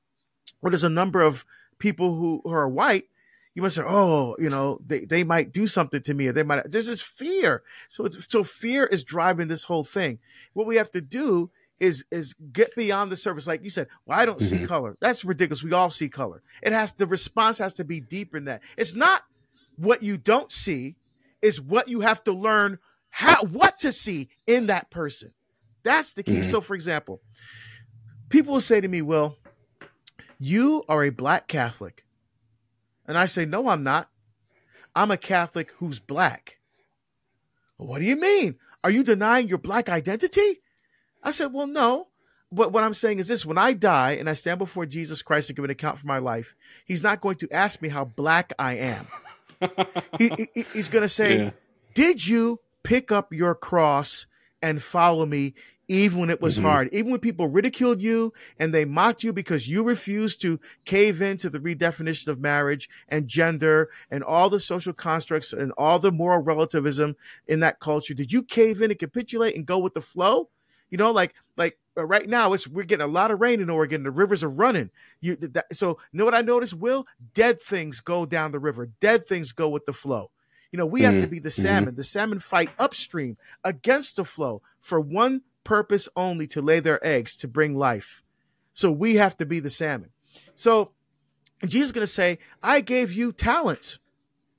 [0.61, 1.45] where there's a number of
[1.79, 3.05] people who, who are white,
[3.55, 6.43] you must say, oh, you know, they, they might do something to me or they
[6.43, 7.62] might, there's this fear.
[7.89, 10.19] So it's, so fear is driving this whole thing.
[10.53, 13.47] What we have to do is, is get beyond the surface.
[13.47, 14.69] Like you said, well, I don't see Mhm.
[14.69, 14.97] color.
[15.01, 15.62] That's ridiculous.
[15.62, 16.43] We all see color.
[16.62, 18.62] It has, the response has to be deeper than that.
[18.77, 19.23] It's not
[19.77, 20.97] what you don't see
[21.43, 22.79] is what you have to learn
[23.11, 25.33] how, what to see in that person.
[25.83, 26.41] That's the key.
[26.41, 26.51] Mhm.
[26.51, 27.21] So for example,
[28.29, 29.37] people will say to me, Well,
[30.39, 32.05] you are a black Catholic.
[33.07, 34.09] And I say, No, I'm not.
[34.95, 36.59] I'm a Catholic who's black.
[37.77, 38.57] What do you mean?
[38.83, 40.61] Are you denying your black identity?
[41.23, 42.09] I said, Well, no.
[42.53, 45.51] But what I'm saying is this when I die and I stand before Jesus Christ
[45.51, 48.53] and give an account for my life, he's not going to ask me how black
[48.59, 49.07] I am.
[50.19, 51.51] He, he- he's going to say, Yeah.
[51.95, 54.27] Did you pick up your cross
[54.62, 55.55] and follow me
[55.88, 56.66] even when it was mm-hmm.
[56.66, 61.22] hard, even when people ridiculed you and they mocked you because you refused to cave
[61.22, 66.12] into the redefinition of marriage and gender and all the social constructs and all the
[66.12, 68.14] moral relativism in that culture.
[68.14, 70.49] Did you cave in and capitulate and go with the flow?
[70.90, 73.70] You know, like like uh, right now, it's we're getting a lot of rain in
[73.70, 74.05] Oregon.
[74.05, 74.90] The rivers are running.
[75.20, 76.75] You that, so you know what I noticed?
[76.75, 78.87] Will dead things go down the river?
[79.01, 80.31] Dead things go with the flow.
[80.70, 81.14] You know, we mm-hmm.
[81.14, 81.62] have to be the mm-hmm.
[81.62, 81.88] salmon.
[81.90, 81.96] Mm-hmm.
[81.96, 87.35] The salmon fight upstream against the flow for one purpose only to lay their eggs
[87.37, 88.22] to bring life.
[88.72, 90.11] So we have to be the salmon.
[90.55, 90.92] So
[91.66, 93.98] Jesus is going to say, I gave you talents,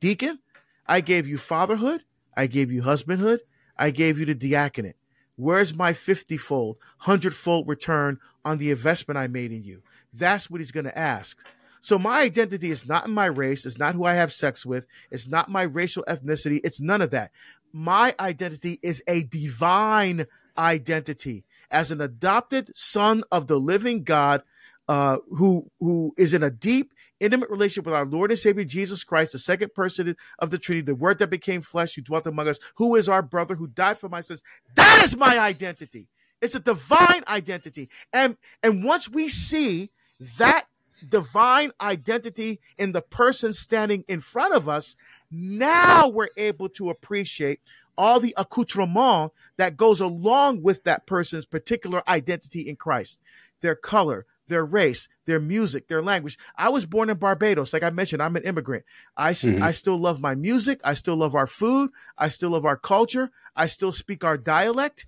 [0.01, 0.39] deacon.
[0.85, 2.03] I gave you fatherhood.
[2.35, 3.39] I gave you husbandhood.
[3.77, 4.97] I gave you the diaconate.
[5.37, 9.83] Where's my 50 fold, 100 fold return on the investment I made in you?
[10.11, 11.39] That's what he's going to ask.
[11.79, 13.65] So my identity is not in my race.
[13.65, 14.87] It's not who I have sex with.
[15.09, 16.59] It's not my racial ethnicity.
[16.63, 17.31] It's none of that.
[17.71, 20.25] My identity is a divine
[20.57, 24.43] identity as an adopted son of the living God,
[24.87, 29.03] uh, who who is in a deep, intimate relationship with our Lord and Savior Jesus
[29.03, 32.47] Christ, the second person of the Trinity, the Word that became flesh, who dwelt among
[32.47, 34.41] us, who is our brother, who died for my sins.
[34.75, 36.07] That is my identity.
[36.41, 39.89] It's a divine identity, and and once we see
[40.37, 40.67] that
[41.07, 44.95] divine identity in the person standing in front of us,
[45.29, 47.59] now we're able to appreciate
[47.97, 53.19] all the accoutrement that goes along with that person's particular identity in Christ
[53.62, 56.38] their color, their race, their music, their language.
[56.55, 57.73] I was born in Barbados.
[57.73, 58.86] Like I mentioned, I'm an immigrant.
[59.15, 59.63] I, mm-hmm.
[59.63, 60.79] I still love my music.
[60.83, 61.91] I still love our food.
[62.17, 63.31] I still love our culture.
[63.55, 65.05] I still speak our dialect.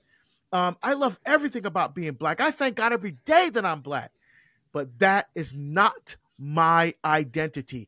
[0.51, 2.41] Um, I love everything about being black.
[2.41, 4.11] I thank God every day that I'm black.
[4.71, 7.87] But that is not my identity.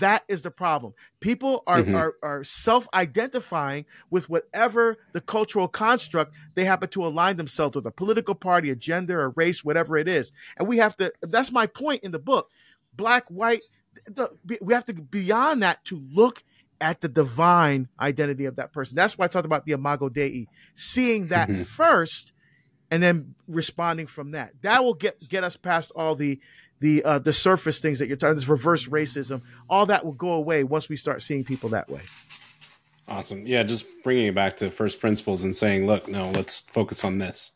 [0.00, 0.92] That is the problem.
[1.20, 1.94] People are, mm-hmm.
[1.94, 7.86] are, are self identifying with whatever the cultural construct they happen to align themselves with
[7.86, 10.32] a political party, a gender, a race, whatever it is.
[10.58, 12.50] And we have to, that's my point in the book.
[12.94, 13.62] Black, white,
[14.06, 16.42] the, we have to beyond that to look
[16.80, 18.96] at the divine identity of that person.
[18.96, 21.62] That's why I talked about the Imago Dei, seeing that mm-hmm.
[21.62, 22.32] first
[22.90, 24.52] and then responding from that.
[24.62, 26.40] That will get get us past all the
[26.80, 28.34] the uh, the surface things that you're talking.
[28.34, 32.00] This reverse racism, all that will go away once we start seeing people that way.
[33.06, 33.46] Awesome.
[33.46, 37.18] Yeah, just bringing it back to first principles and saying, look, no, let's focus on
[37.18, 37.52] this.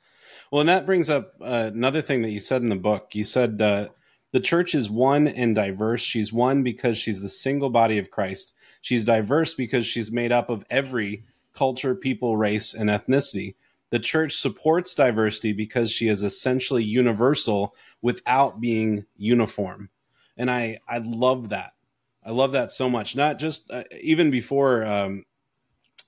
[0.50, 3.10] Well, and that brings up uh, another thing that you said in the book.
[3.12, 3.88] You said uh,
[4.32, 6.02] the church is one and diverse.
[6.02, 8.54] She's one because she's the single body of Christ.
[8.80, 13.54] She's diverse because she's made up of every culture, people, race, and ethnicity.
[13.94, 19.88] The church supports diversity because she is essentially universal without being uniform.
[20.36, 21.74] And I, I love that.
[22.20, 23.14] I love that so much.
[23.14, 25.22] Not just uh, even before um,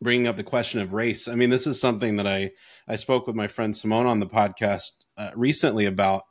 [0.03, 1.29] bringing up the question of race.
[1.29, 2.51] I mean, this is something that I,
[2.89, 6.25] I spoke with my friend Simone on the podcast uh, recently about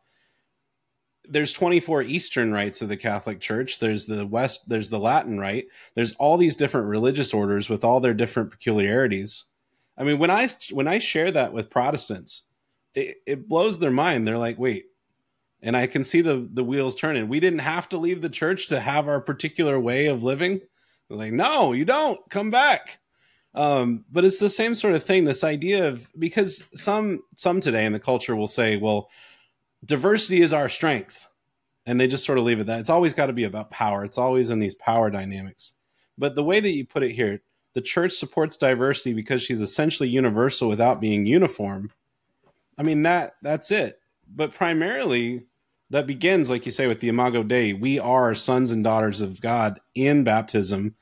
[1.23, 5.65] there's 24 eastern rites of the catholic church there's the west there's the latin rite
[5.95, 9.45] there's all these different religious orders with all their different peculiarities
[9.97, 12.43] I mean, when I when I share that with Protestants,
[12.93, 14.27] it, it blows their mind.
[14.27, 14.85] They're like, "Wait,"
[15.61, 17.27] and I can see the the wheels turning.
[17.27, 20.61] We didn't have to leave the church to have our particular way of living.
[21.09, 22.19] They're like, no, you don't.
[22.29, 22.99] Come back.
[23.53, 25.23] Um, but it's the same sort of thing.
[25.23, 29.09] This idea of because some some today in the culture will say, well,
[29.85, 31.27] diversity is our strength,
[31.85, 32.79] and they just sort of leave it that.
[32.79, 34.03] It's always got to be about power.
[34.03, 35.73] It's always in these power dynamics.
[36.17, 37.41] But the way that you put it here,
[37.75, 41.91] the church supports diversity because she's essentially universal without being uniform.
[42.77, 43.99] I mean that that's it.
[44.33, 45.45] But primarily
[45.91, 49.39] that begins like you say with the imago dei we are sons and daughters of
[49.39, 50.95] god in baptism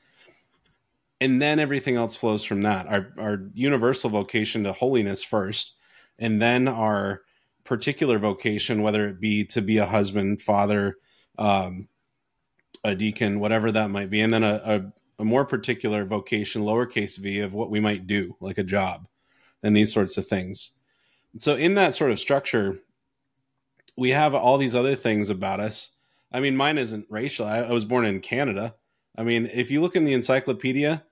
[1.20, 5.74] and then everything else flows from that our our universal vocation to holiness first
[6.18, 7.22] and then our
[7.64, 10.96] particular vocation whether it be to be a husband father
[11.38, 11.88] um,
[12.84, 17.18] a deacon whatever that might be and then a, a a more particular vocation, lowercase
[17.18, 19.06] v, of what we might do, like a job
[19.62, 20.72] and these sorts of things.
[21.38, 22.78] So, in that sort of structure,
[23.96, 25.90] we have all these other things about us.
[26.30, 27.46] I mean, mine isn't racial.
[27.46, 28.74] I, I was born in Canada.
[29.16, 31.04] I mean, if you look in the encyclopedia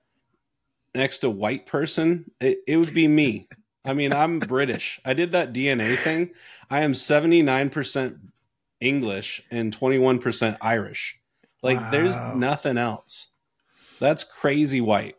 [0.93, 3.47] next to white person, it, it would be me.
[3.85, 4.99] I mean, I'm British.
[5.03, 6.31] I did that DNA thing.
[6.69, 8.19] I am 79%
[8.79, 11.19] English and 21% Irish.
[11.61, 11.91] Like, wow.
[11.91, 13.27] there's nothing else.
[13.99, 15.15] That's crazy white.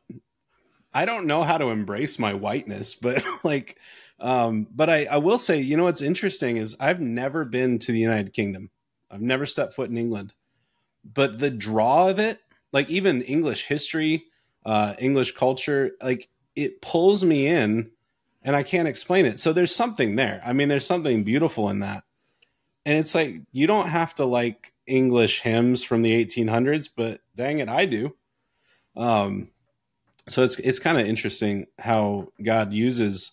[0.92, 3.78] I don't know how to embrace my whiteness, but like,
[4.20, 7.92] um, but I, I will say, you know, what's interesting is I've never been to
[7.92, 8.70] the United Kingdom.
[9.10, 10.34] I've never stepped foot in England,
[11.04, 12.40] but the draw of it,
[12.72, 14.24] like even English history,
[14.64, 17.90] uh, English culture, like it pulls me in
[18.42, 19.40] and I can't explain it.
[19.40, 20.40] So there's something there.
[20.44, 22.04] I mean, there's something beautiful in that.
[22.86, 27.58] And it's like you don't have to like English hymns from the 1800s, but dang
[27.58, 28.14] it, I do.
[28.96, 29.50] Um,
[30.28, 33.32] so it's it's kind of interesting how God uses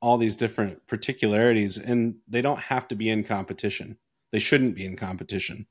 [0.00, 3.98] all these different particularities, and they don't have to be in competition.
[4.32, 5.66] They shouldn't be in competition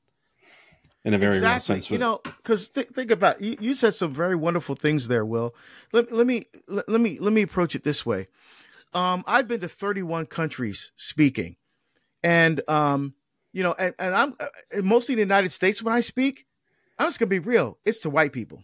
[1.03, 1.49] in a very exactly.
[1.49, 1.91] real sense.
[1.91, 5.55] You know, because th- think about you, you said some very wonderful things there, Will.
[5.91, 8.27] Let, let me let, let me let me approach it this way.
[8.93, 11.55] Um, I've been to 31 countries speaking,
[12.23, 13.13] and um,
[13.53, 16.45] you know, and, and I'm uh, mostly in the United States when I speak.
[16.97, 17.77] I'm just gonna be real.
[17.85, 18.63] It's to white people.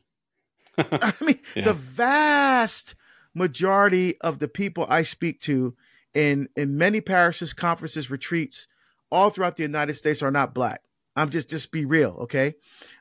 [0.92, 1.64] I mean, yeah.
[1.64, 2.96] the vast
[3.34, 5.76] majority of the people I speak to
[6.14, 8.68] in in many parishes, conferences, retreats,
[9.12, 10.82] all throughout the United States are not black.
[11.16, 12.56] I'm just just be real, okay?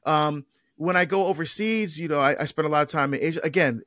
[0.05, 0.45] Um,
[0.77, 3.41] when I go overseas, you know, I, I spend a lot of time in Asia.
[3.43, 3.83] Again,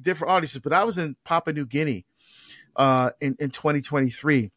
[0.00, 2.06] different audiences, but I was in Papua New Guinea
[2.76, 4.50] uh, in in 2023,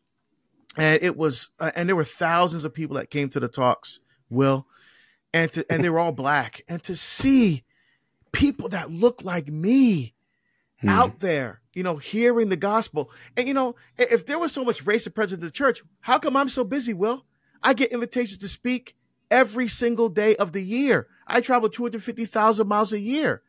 [0.77, 3.99] and it was uh, and there were thousands of people that came to the talks.
[4.29, 4.65] Will
[5.33, 7.63] and to and they were all black, and to see
[8.31, 10.13] people that look like me
[10.79, 10.89] hmm.
[10.89, 14.83] out there, you know, hearing the gospel, and you know, if there was so much
[14.85, 16.93] racism present in the church, how come I'm so busy?
[16.93, 17.25] Will
[17.63, 18.95] I get invitations to speak
[19.29, 21.07] every single day of the year?
[21.27, 23.41] I travel 250,000 miles a year.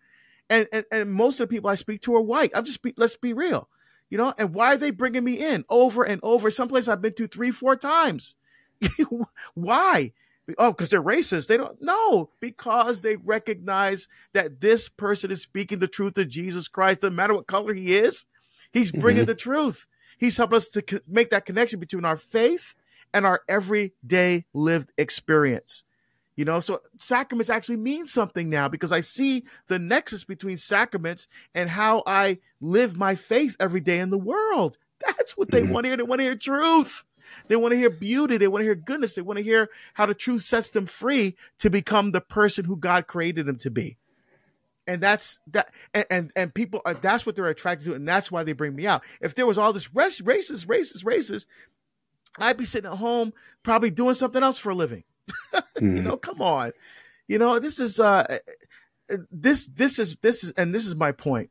[0.50, 2.52] And, and, and most of the people I speak to are white.
[2.54, 3.68] I'm just, be, let's be real
[4.12, 7.14] you know and why are they bringing me in over and over someplace i've been
[7.14, 8.34] to three four times
[9.54, 10.12] why
[10.58, 15.78] oh because they're racist they don't no because they recognize that this person is speaking
[15.78, 18.26] the truth of jesus christ no matter what color he is
[18.72, 19.28] he's bringing mm-hmm.
[19.28, 19.86] the truth
[20.18, 22.74] he's helping us to make that connection between our faith
[23.14, 25.84] and our everyday lived experience
[26.36, 31.28] you know, so sacraments actually mean something now because I see the nexus between sacraments
[31.54, 34.78] and how I live my faith every day in the world.
[35.06, 35.72] That's what they mm-hmm.
[35.72, 35.96] want to hear.
[35.98, 37.04] They want to hear truth.
[37.48, 38.36] They want to hear beauty.
[38.36, 39.14] They want to hear goodness.
[39.14, 42.76] They want to hear how the truth sets them free to become the person who
[42.76, 43.96] God created them to be.
[44.86, 45.72] And that's that.
[45.94, 48.74] And and, and people are, that's what they're attracted to, and that's why they bring
[48.74, 49.02] me out.
[49.20, 51.46] If there was all this racist, racist, racist, racist,
[52.38, 53.32] I'd be sitting at home
[53.62, 55.04] probably doing something else for a living
[55.54, 55.96] mm-hmm.
[55.96, 56.72] you know, come on.
[57.28, 58.38] You know, this is uh
[59.30, 61.50] this this is this is and this is my point.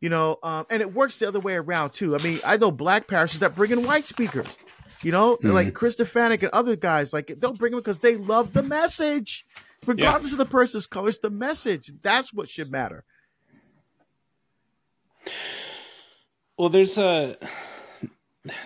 [0.00, 2.14] You know, um, and it works the other way around too.
[2.14, 4.56] I mean, I know black parishes that bring in white speakers.
[5.02, 5.50] You know, mm-hmm.
[5.50, 9.46] like Chris Stefanick and other guys, like they'll bring them because they love the message,
[9.86, 10.34] regardless yeah.
[10.34, 11.08] of the person's color.
[11.08, 11.92] It's the message.
[12.02, 13.04] That's what should matter.
[16.58, 17.36] Well, there's a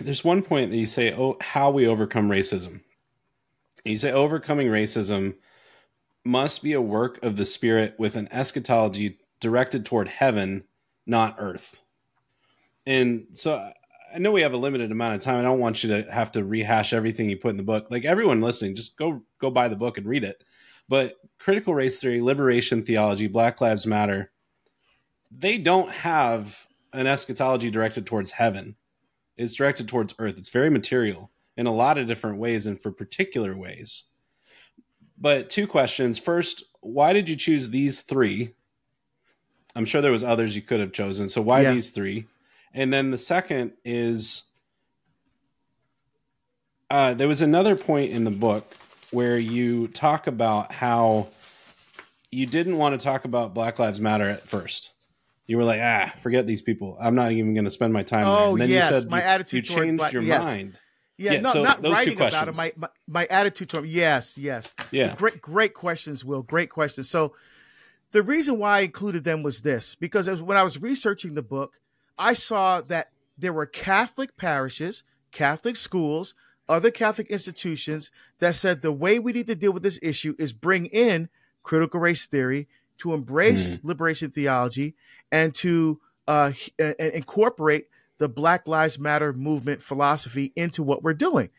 [0.01, 2.81] there's one point that you say, "Oh, how we overcome racism,"
[3.85, 5.35] You say overcoming racism
[6.25, 10.65] must be a work of the spirit with an eschatology directed toward heaven,
[11.05, 11.83] not earth.
[12.87, 13.73] And so
[14.15, 15.39] I know we have a limited amount of time.
[15.39, 17.87] I don't want you to have to rehash everything you put in the book.
[17.91, 20.43] Like everyone listening, just go go buy the book and read it.
[20.89, 24.31] But critical race theory, liberation theology, Black Lives Matter,
[25.31, 28.77] they don't have an eschatology directed towards heaven.
[29.37, 30.37] It's directed towards earth.
[30.37, 34.05] It's very material in a lot of different ways and for particular ways.
[35.19, 36.19] But two questions.
[36.19, 38.55] First, why did you choose these three?
[39.75, 41.29] I'm sure there was others you could have chosen.
[41.29, 41.73] So why yeah.
[41.73, 42.27] these three?
[42.75, 44.45] And then the second is
[46.91, 48.75] uh, there was another point in the book
[49.11, 51.29] where you talk about how
[52.31, 54.93] you didn't want to talk about Black Lives Matter at first.
[55.47, 56.97] You were like, ah, forget these people.
[56.99, 58.27] I'm not even going to spend my time.
[58.27, 58.49] Oh, there.
[58.51, 60.45] And then yes, you said my you, attitude you changed Black, your yes.
[60.45, 60.79] mind.
[61.19, 62.57] Yeah, yeah no, so not writing about it.
[62.57, 63.87] My, my, my attitude to him.
[63.87, 64.75] Yes, yes.
[64.91, 65.15] Yeah.
[65.15, 66.43] Great, great questions, Will.
[66.43, 67.11] Great questions.
[67.11, 67.35] So
[68.13, 71.43] the reason why I included them was this because was, when I was researching the
[71.43, 71.75] book,
[72.23, 76.35] I saw that there were Catholic parishes, Catholic schools,
[76.69, 80.53] other Catholic institutions that said the way we need to deal with this issue is
[80.53, 81.29] bring in
[81.65, 83.81] critical race theory to embrace mm.
[83.83, 84.95] liberation theology
[85.33, 87.89] and to uh, incorporate
[88.19, 91.51] the Black Lives Matter movement philosophy into what we're doing.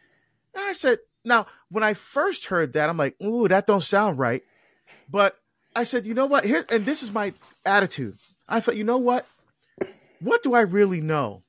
[0.55, 4.17] And I said, now, when I first heard that, I'm like, ooh, that don't sound
[4.17, 4.43] right.
[5.09, 5.37] But
[5.75, 6.45] I said, you know what?
[6.45, 7.33] Here, and this is my
[7.65, 8.15] attitude.
[8.47, 9.25] I thought, you know what?
[10.23, 11.43] What do I really know?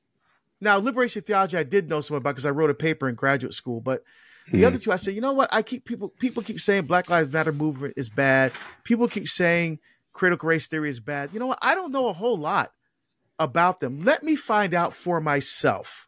[0.61, 3.53] Now, liberation theology, I did know some about because I wrote a paper in graduate
[3.53, 3.81] school.
[3.81, 4.03] But
[4.51, 4.67] the mm.
[4.67, 5.49] other two, I said, you know what?
[5.51, 8.51] I keep people people keep saying Black Lives Matter movement is bad.
[8.83, 9.79] People keep saying
[10.13, 11.31] critical race theory is bad.
[11.33, 11.59] You know what?
[11.61, 12.71] I don't know a whole lot
[13.39, 14.03] about them.
[14.03, 16.07] Let me find out for myself.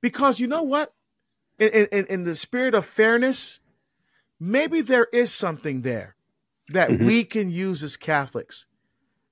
[0.00, 0.92] Because you know what?
[1.58, 3.60] In, in, in the spirit of fairness,
[4.40, 6.16] maybe there is something there
[6.68, 7.06] that mm-hmm.
[7.06, 8.66] we can use as Catholics.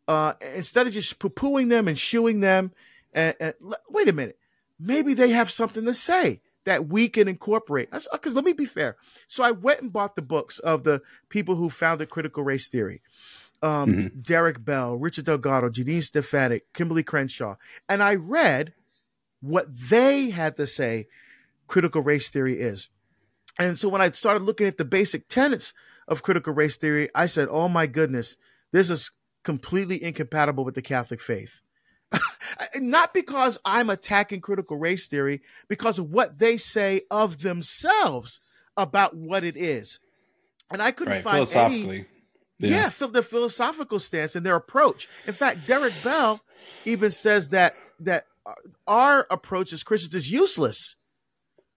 [0.09, 2.73] Uh, instead of just poo pooing them and shooing them.
[3.13, 3.55] And, and,
[3.89, 4.39] wait a minute.
[4.81, 7.91] maybe they have something to say that we can incorporate.
[7.91, 8.97] Because let me be fair.
[9.29, 13.03] So I went and bought the books of the people who founded critical race theory.
[13.63, 14.21] Um, mm-hmm.
[14.21, 17.57] Derrick Bell, Richard Delgado, Janine Stefancic, Kimberlé Crenshaw.
[17.89, 18.75] And I read
[19.41, 21.07] what they had to say
[21.69, 22.91] critical race theory is.
[23.59, 25.73] And so when I started looking at the basic tenets
[26.09, 28.37] of critical race theory, I said, oh my goodness,
[28.73, 29.11] this is
[29.43, 31.61] completely incompatible with the Catholic faith.
[32.77, 38.41] Not because I'm attacking critical race theory, because of what they say of themselves
[38.77, 39.99] about what it is.
[40.71, 41.99] And I couldn't right, find philosophically.
[41.99, 42.07] Any,
[42.59, 42.91] yeah.
[43.01, 45.09] yeah, the philosophical stance and their approach.
[45.27, 46.41] In fact, Derrick Bell
[46.85, 48.27] even says that that
[48.87, 50.97] our approach as Christians is useless.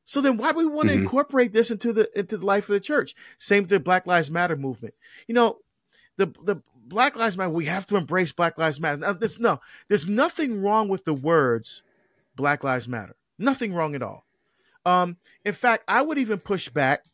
[0.05, 1.03] So then why do we want to mm-hmm.
[1.03, 3.16] incorporate this into the into the life of the church?
[3.39, 4.93] Same with the Black Lives Matter movement.
[5.28, 5.57] You know,
[6.18, 8.98] the the Black Lives Matter, we have to embrace Black Lives Matter.
[8.98, 11.82] Now, there's no, there's nothing wrong with the words
[12.36, 13.16] Black Lives Matter.
[13.38, 14.26] Nothing wrong at all.
[14.86, 17.06] Um, in fact, I would even push back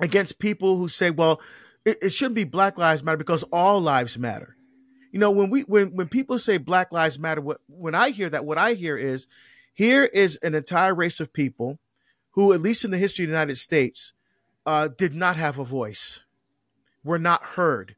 [0.00, 1.40] against people who say, well,
[1.84, 4.56] it, it shouldn't be Black Lives Matter because all lives matter.
[5.12, 8.28] You know, when we when when people say Black Lives Matter, what when I hear
[8.30, 9.26] that, what I hear is
[9.74, 11.78] here is an entire race of people
[12.32, 14.12] who, at least in the history of the United States,
[14.66, 16.22] uh, did not have a voice,
[17.02, 17.96] were not heard,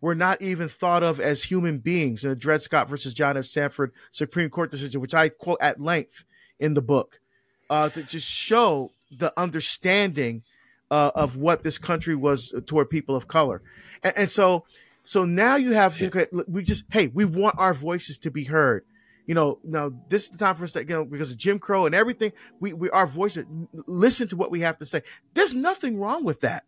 [0.00, 3.46] were not even thought of as human beings in the Dred Scott versus John F.
[3.46, 6.24] Sanford Supreme Court decision, which I quote at length
[6.58, 7.20] in the book,
[7.70, 10.42] uh, to just show the understanding
[10.90, 13.62] uh, of what this country was toward people of color.
[14.02, 14.64] And, and so,
[15.02, 16.00] so now you have,
[16.46, 18.84] we just, hey, we want our voices to be heard
[19.28, 21.58] you know, now this is the time for us to, you know, because of Jim
[21.58, 23.44] Crow and everything, we, we, our voices,
[23.86, 25.02] listen to what we have to say.
[25.34, 26.64] There's nothing wrong with that.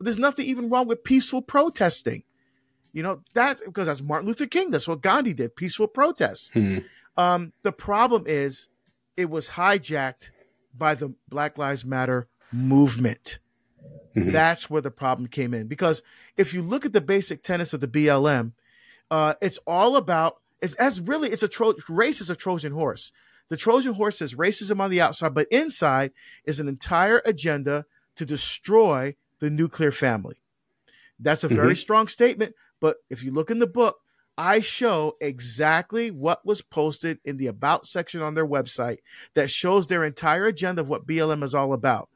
[0.00, 2.24] There's nothing even wrong with peaceful protesting.
[2.92, 4.70] You know, that's because that's Martin Luther King.
[4.70, 6.50] That's what Gandhi did, peaceful protests.
[6.50, 6.78] Hmm.
[7.16, 8.68] Um, the problem is
[9.16, 10.30] it was hijacked
[10.76, 13.38] by the Black Lives Matter movement.
[14.14, 14.30] Mm-hmm.
[14.30, 15.66] That's where the problem came in.
[15.66, 16.02] Because
[16.36, 18.52] if you look at the basic tenets of the BLM,
[19.10, 23.12] uh, it's all about it's as really it's a tro- race is a Trojan horse.
[23.48, 26.12] The Trojan horse is racism on the outside, but inside
[26.44, 27.84] is an entire agenda
[28.16, 30.36] to destroy the nuclear family.
[31.18, 31.74] That's a very mm-hmm.
[31.74, 34.00] strong statement, but if you look in the book,
[34.36, 38.98] I show exactly what was posted in the about section on their website
[39.34, 42.08] that shows their entire agenda of what BLM is all about.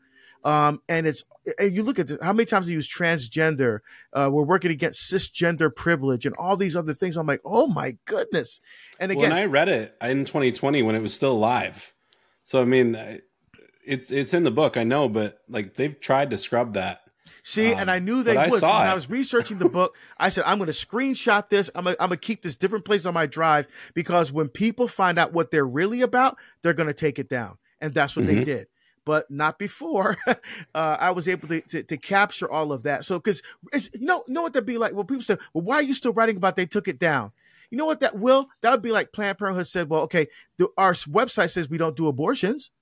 [0.43, 1.23] Um, and it's
[1.57, 3.79] and you look at this, how many times they use transgender.
[4.13, 7.17] Uh, we're working against cisgender privilege and all these other things.
[7.17, 8.61] I'm like, oh my goodness!
[8.99, 11.95] And again, when I read it in 2020 when it was still live,
[12.45, 13.21] so I mean,
[13.85, 17.03] it's it's in the book, I know, but like they've tried to scrub that.
[17.49, 18.47] See, um, and I knew they would.
[18.47, 21.71] I so when I was researching the book, I said, I'm going to screenshot this.
[21.77, 25.33] I'm going to keep this different place on my drive because when people find out
[25.33, 27.57] what they're really about, they're going to take it down.
[27.81, 28.35] And that's what mm-hmm.
[28.35, 28.67] they did
[29.05, 30.35] but not before uh,
[30.75, 33.05] I was able to, to, to, capture all of that.
[33.05, 33.41] So, because
[33.73, 34.95] you know, know what that'd be like?
[34.95, 37.31] Well, people say, well, why are you still writing about they took it down?
[37.71, 38.49] You know what that will?
[38.63, 40.27] That would be like Planned Parenthood said, well, okay,
[40.57, 42.73] the, our website says we don't do abortions.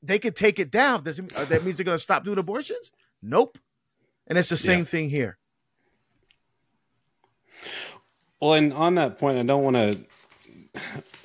[0.00, 1.02] They could take it down.
[1.02, 2.92] Does it, uh, that means they're going to stop doing abortions?
[3.22, 3.58] Nope.
[4.26, 4.84] And it's the same yeah.
[4.84, 5.38] thing here.
[8.40, 10.80] Well, and on that point, I don't want to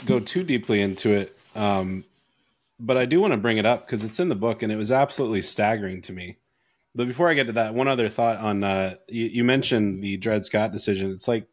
[0.06, 1.38] go too deeply into it.
[1.56, 2.06] Um,
[2.80, 4.76] but I do want to bring it up because it's in the book and it
[4.76, 6.38] was absolutely staggering to me.
[6.94, 10.18] But before I get to that, one other thought on uh, you, you mentioned the
[10.18, 11.12] Dred Scott decision.
[11.12, 11.48] It's like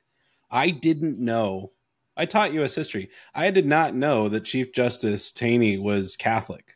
[0.51, 1.72] I didn't know.
[2.16, 2.74] I taught U.S.
[2.74, 3.11] history.
[3.34, 6.74] I did not know that Chief Justice Taney was Catholic.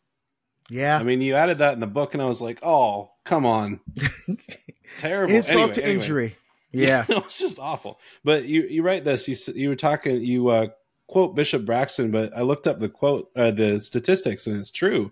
[0.70, 3.46] Yeah, I mean, you added that in the book, and I was like, "Oh, come
[3.46, 3.80] on,
[4.98, 5.94] terrible insult anyway, to anyway.
[5.94, 6.36] injury."
[6.70, 7.98] Yeah, yeah it was just awful.
[8.24, 9.26] But you you write this.
[9.26, 10.20] You you were talking.
[10.20, 10.66] You uh,
[11.08, 15.10] quote Bishop Braxton, but I looked up the quote, uh, the statistics, and it's true.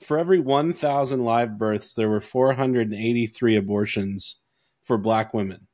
[0.00, 4.36] For every 1,000 live births, there were 483 abortions
[4.82, 5.66] for black women.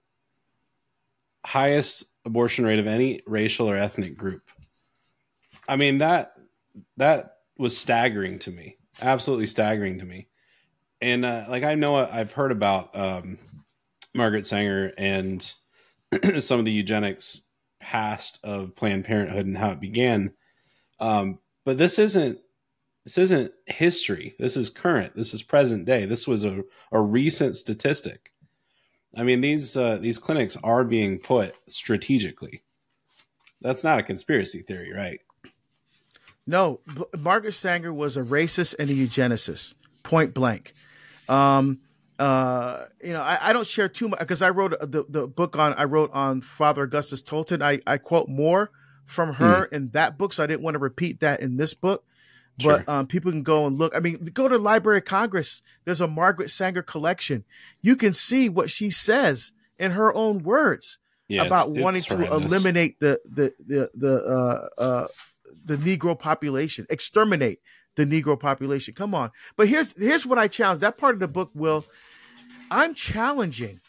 [1.44, 4.42] Highest abortion rate of any racial or ethnic group.
[5.68, 6.32] I mean that
[6.96, 10.28] that was staggering to me, absolutely staggering to me.
[11.00, 13.38] And uh, like I know I've heard about um,
[14.14, 15.52] Margaret Sanger and
[16.40, 17.42] some of the eugenics
[17.80, 20.32] past of Planned Parenthood and how it began.
[20.98, 22.38] Um, but this isn't
[23.04, 24.34] this isn't history.
[24.38, 25.14] This is current.
[25.14, 26.06] This is present day.
[26.06, 28.32] This was a, a recent statistic.
[29.14, 32.62] I mean these uh, these clinics are being put strategically.
[33.60, 35.20] That's not a conspiracy theory, right?
[36.46, 40.74] No, B- Margaret Sanger was a racist and a eugenicist, point blank.
[41.28, 41.80] Um,
[42.18, 45.56] uh, you know, I, I don't share too much because I wrote the, the book
[45.56, 47.62] on I wrote on Father Augustus Tolton.
[47.62, 48.70] I, I quote more
[49.04, 49.74] from her hmm.
[49.74, 52.04] in that book, so I didn't want to repeat that in this book.
[52.58, 52.78] Sure.
[52.78, 53.94] But um, people can go and look.
[53.94, 55.62] I mean, go to Library of Congress.
[55.84, 57.44] There's a Margaret Sanger collection.
[57.82, 62.08] You can see what she says in her own words yeah, about it's, wanting it's
[62.08, 65.06] to eliminate the the the the uh, uh,
[65.66, 67.60] the Negro population, exterminate
[67.96, 68.94] the Negro population.
[68.94, 69.30] Come on.
[69.56, 70.80] But here's here's what I challenge.
[70.80, 71.84] That part of the book will
[72.70, 73.80] I'm challenging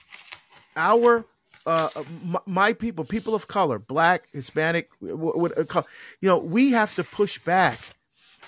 [0.75, 1.25] our
[1.65, 1.89] uh,
[2.23, 5.85] my, my, people, people of color, black, Hispanic, what, what,
[6.21, 7.77] you know, we have to push back,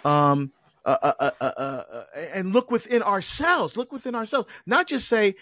[0.05, 0.53] um,
[0.86, 2.03] uh uh, uh, uh, uh,
[2.34, 3.75] and look within ourselves.
[3.75, 4.47] Look within ourselves.
[4.65, 5.36] Not just say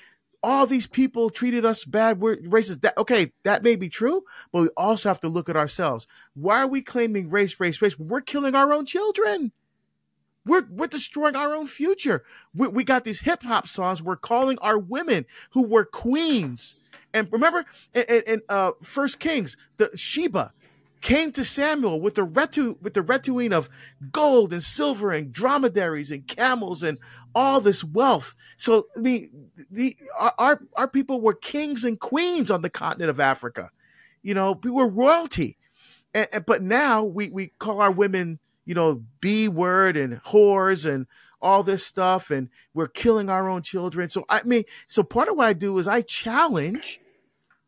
[0.47, 2.21] all these people treated us bad.
[2.21, 2.79] We're racist.
[2.79, 4.23] That okay, that may be true,
[4.53, 6.07] but we also have to look at ourselves.
[6.35, 7.99] Why are we claiming race, race, race?
[7.99, 9.51] We're killing our own children.
[10.45, 12.23] We're, we're destroying our own future.
[12.55, 14.01] We, we got these hip hop songs.
[14.01, 16.75] We're calling our women who were queens.
[17.13, 20.53] And remember in, in uh, First Kings, the Sheba
[21.01, 23.69] came to Samuel with the retu with the retuine of
[24.11, 26.97] gold and silver and dromedaries and camels and
[27.35, 28.35] all this wealth.
[28.57, 29.95] So I mean, the
[30.37, 33.71] our our people were kings and queens on the continent of Africa.
[34.21, 35.57] You know, we were royalty.
[36.13, 40.85] And, and, but now we we call our women you know, B word and whores
[40.87, 41.07] and
[41.41, 44.09] all this stuff, and we're killing our own children.
[44.09, 46.99] So I mean, so part of what I do is I challenge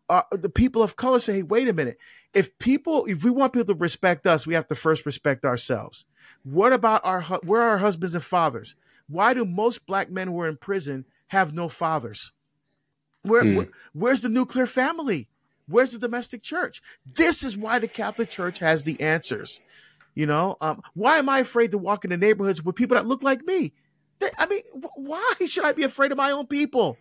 [0.10, 1.20] uh, the people of color.
[1.20, 1.98] Say, hey, wait a minute.
[2.34, 6.06] If people, if we want people to respect us, we have to first respect ourselves.
[6.44, 8.76] What about our where are our husbands and fathers?
[9.08, 12.32] Why do most black men who are in prison have no fathers?
[13.24, 13.56] Where, hmm.
[13.56, 15.30] where where's the nuclear family?
[15.68, 16.82] Where's the domestic church?
[17.06, 19.62] This is why the Catholic Church has the answers.
[20.16, 23.06] You know, um, why am I afraid to walk in the neighborhoods with people that
[23.06, 23.74] look like me?
[24.20, 24.64] They, I mean,
[24.96, 26.98] why should I be afraid of my own people?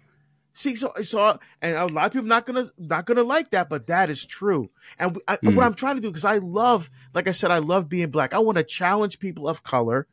[0.59, 3.87] See, so so, and a lot of people not gonna not gonna like that, but
[3.87, 4.71] that is true.
[4.99, 5.55] And I, mm.
[5.55, 8.35] what I'm trying to do, because I love, like I said, I love being black.
[8.35, 10.09] I want to challenge people of color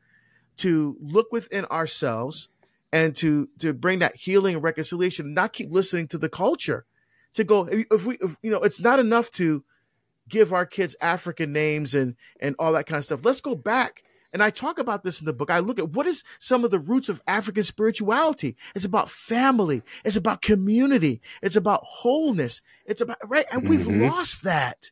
[0.58, 2.50] to look within ourselves
[2.92, 6.86] and to to bring that healing and reconciliation, not keep listening to the culture.
[7.34, 9.64] To go, if we, if, you know, it's not enough to
[10.30, 13.26] give our kids African names and and all that kind of stuff.
[13.26, 14.04] Let's go back.
[14.36, 15.50] And I talk about this in the book.
[15.50, 18.58] I look at what is some of the roots of African spirituality.
[18.76, 19.82] It's about family.
[20.04, 21.22] It's about community.
[21.42, 22.62] It's about wholeness.
[22.86, 23.46] It's about right.
[23.50, 24.04] And we've mm-hmm.
[24.04, 24.92] lost that.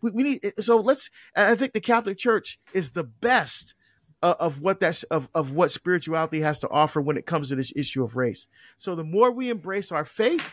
[0.00, 1.10] We, we need so let's.
[1.34, 3.74] I think the Catholic Church is the best
[4.22, 7.56] of, of what that's of of what spirituality has to offer when it comes to
[7.56, 8.46] this issue of race.
[8.78, 10.52] So the more we embrace our faith,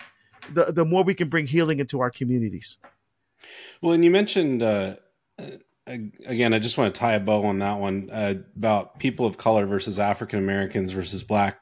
[0.52, 2.80] the the more we can bring healing into our communities.
[3.84, 4.96] Well, and you mentioned uh,
[6.26, 9.38] again, I just want to tie a bow on that one uh, about people of
[9.38, 11.60] color versus African Americans versus black.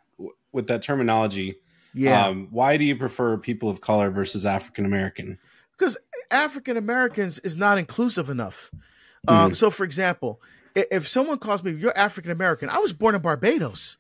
[0.52, 1.58] With that terminology,
[1.94, 5.38] yeah, um, why do you prefer people of color versus African American?
[5.78, 5.98] Because
[6.32, 8.72] African Americans is not inclusive enough.
[9.28, 9.54] Um, mm-hmm.
[9.54, 10.42] So, for example,
[10.76, 13.98] if someone calls me you're African American, I was born in Barbados.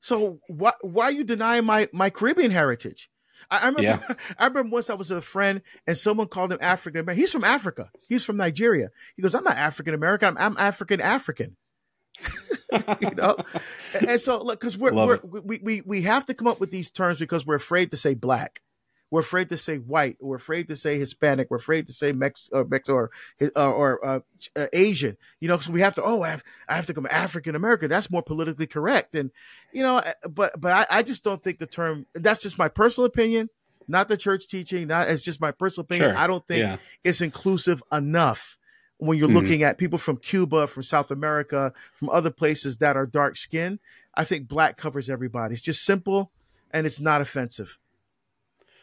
[0.00, 3.10] So why why are you denying my my Caribbean heritage?
[3.50, 3.82] I, I remember.
[3.82, 4.14] Yeah.
[4.38, 7.20] I remember once I was with a friend and someone called him African American.
[7.20, 7.90] He's from Africa.
[8.08, 8.90] He's from Nigeria.
[9.16, 10.28] He goes, "I'm not African American.
[10.28, 11.56] I'm, I'm African African."
[13.00, 13.36] you know,
[13.94, 16.70] and, and so look, because we're, we're we we we have to come up with
[16.70, 18.60] these terms because we're afraid to say black.
[19.10, 20.16] We're afraid to say white.
[20.20, 21.50] We're afraid to say Hispanic.
[21.50, 23.10] We're afraid to say Mex, or Mex or
[23.56, 24.20] uh, or uh,
[24.54, 25.16] uh, Asian.
[25.40, 26.02] You know, because we have to.
[26.02, 27.90] Oh, I have, I have to come African American.
[27.90, 29.14] That's more politically correct.
[29.14, 29.30] And
[29.72, 32.06] you know, uh, but but I, I just don't think the term.
[32.14, 33.50] That's just my personal opinion,
[33.88, 34.86] not the church teaching.
[34.86, 36.10] Not it's just my personal opinion.
[36.10, 36.18] Sure.
[36.18, 36.76] I don't think yeah.
[37.02, 38.56] it's inclusive enough
[38.98, 39.38] when you're mm-hmm.
[39.38, 43.80] looking at people from Cuba, from South America, from other places that are dark skinned.
[44.14, 45.54] I think black covers everybody.
[45.54, 46.30] It's just simple
[46.70, 47.78] and it's not offensive.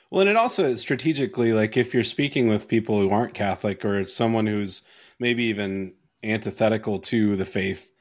[0.10, 4.06] Well, and it also strategically, like if you're speaking with people who aren't Catholic or
[4.06, 4.82] someone who's
[5.20, 7.92] maybe even antithetical to the faith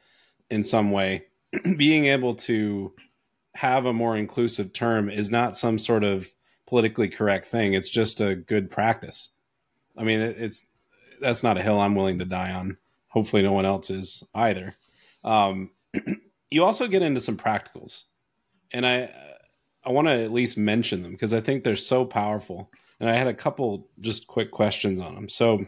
[0.51, 1.27] in some way,
[1.77, 2.93] being able to
[3.55, 6.29] have a more inclusive term is not some sort of
[6.67, 7.75] politically correct thing.
[7.75, 9.31] It's just a good practice.
[9.97, 10.67] I mean, it's
[11.21, 12.77] that's not a hill I'm willing to die on.
[13.09, 14.75] Hopefully, no one else is either.
[15.25, 15.71] Um,
[16.51, 18.05] you also get into some practicals,
[18.73, 19.11] and I
[19.87, 22.73] I want to at least mention them because I think they're so powerful.
[22.99, 25.29] And I had a couple just quick questions on them.
[25.29, 25.65] So,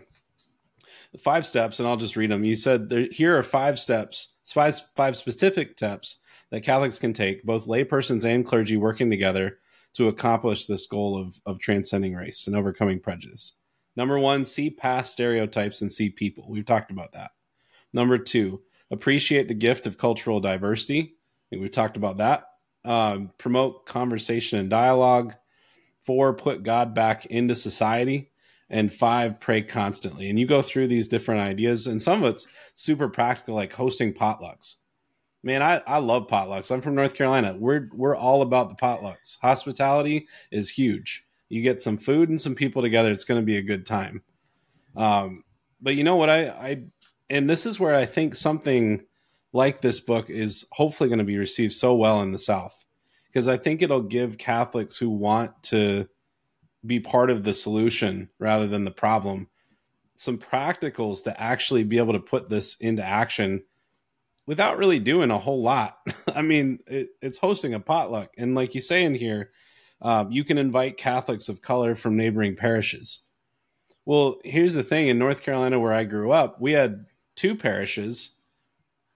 [1.21, 2.45] five steps, and I'll just read them.
[2.45, 6.19] You said there, here are five steps, five, five specific steps
[6.51, 9.59] that Catholics can take, both laypersons and clergy working together
[9.95, 13.55] to accomplish this goal of, of transcending race and overcoming prejudice.
[13.97, 16.47] Number one, see past stereotypes and see people.
[16.49, 17.33] We've talked about that.
[17.93, 21.17] Number two, appreciate the gift of cultural diversity.
[21.51, 22.45] we've talked about that
[22.89, 25.35] um, promote conversation and dialogue.
[25.99, 28.31] Four, put God back into society.
[28.71, 30.29] And five, pray constantly.
[30.29, 34.13] And you go through these different ideas, and some of it's super practical, like hosting
[34.13, 34.77] potlucks.
[35.43, 36.71] Man, I, I love potlucks.
[36.71, 37.57] I'm from North Carolina.
[37.59, 39.39] We're we're all about the potlucks.
[39.41, 41.25] Hospitality is huge.
[41.49, 43.11] You get some food and some people together.
[43.11, 44.23] It's going to be a good time.
[44.97, 45.45] Um,
[45.81, 46.29] but you know what?
[46.29, 46.83] I, I
[47.31, 49.05] and this is where I think something
[49.53, 52.85] like this book is hopefully going to be received so well in the South
[53.27, 56.09] because I think it'll give Catholics who want to
[56.87, 59.49] be part of the solution rather than the problem
[60.21, 63.63] some practicals to actually be able to put this into action
[64.47, 65.99] without really doing a whole lot.
[66.35, 69.51] I mean, it, it's hosting a potluck, and like you say in here,
[70.03, 73.21] um, you can invite Catholics of color from neighboring parishes.
[74.05, 78.31] Well, here's the thing: in North Carolina, where I grew up, we had two parishes.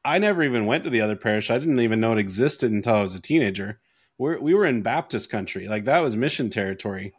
[0.05, 1.50] I never even went to the other parish.
[1.50, 3.80] I didn't even know it existed until I was a teenager.
[4.18, 7.12] We're, we were in Baptist country, like that was mission territory.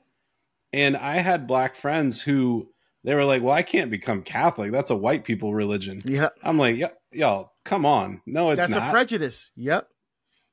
[0.72, 2.70] And I had black friends who
[3.04, 4.72] they were like, "Well, I can't become Catholic.
[4.72, 8.22] That's a white people religion." Yeah, I'm like, "Y- y'all, come on.
[8.26, 8.88] No, it's that's not.
[8.90, 9.52] a prejudice.
[9.56, 9.88] Yep.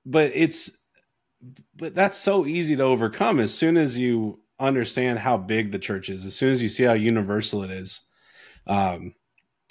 [0.05, 0.71] but it's
[1.75, 6.11] but that's so easy to overcome as soon as you understand how big the church
[6.11, 6.27] is.
[6.27, 8.03] As soon as you see how universal it is.
[8.67, 9.15] Um,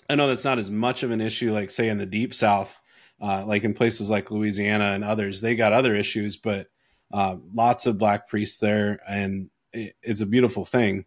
[0.10, 2.80] I know that's not as much of an issue, like say in the deep South,
[3.22, 5.42] uh, like in places like Louisiana and others.
[5.42, 6.68] They got other issues, but
[7.14, 11.06] uh, lots of black priests there, and it, it's a beautiful thing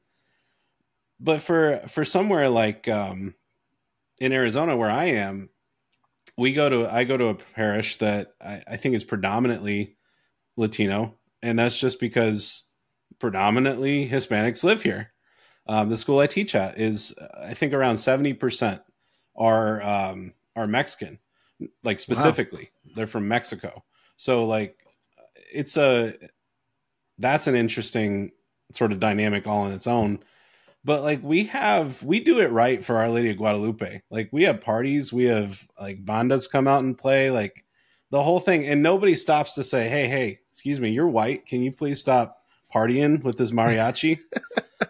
[1.23, 3.35] but for for somewhere like um,
[4.21, 5.49] in Arizona where I am,
[6.37, 9.97] we go to I go to a parish that I, I think is predominantly
[10.57, 12.65] Latino, and that's just because
[13.21, 15.13] predominantly Hispanics live here.
[15.69, 18.83] Um, the school I teach at is I think around seventy percent
[19.37, 21.19] are um, are Mexican,
[21.83, 22.71] like specifically.
[22.85, 22.93] Wow.
[22.97, 23.85] they're from Mexico.
[24.17, 24.77] So like
[25.53, 26.15] it's a
[27.19, 28.33] that's an interesting
[28.73, 30.21] sort of dynamic all in its own.
[30.85, 34.03] But like we have we do it right for our lady of guadalupe.
[34.11, 37.65] Like we have parties we have like bandas come out and play like
[38.11, 38.67] the whole thing.
[38.67, 41.47] And nobody stops to say hey hey excuse me you're white.
[41.47, 42.43] Can you please stop
[42.75, 44.21] partying with this mariachi?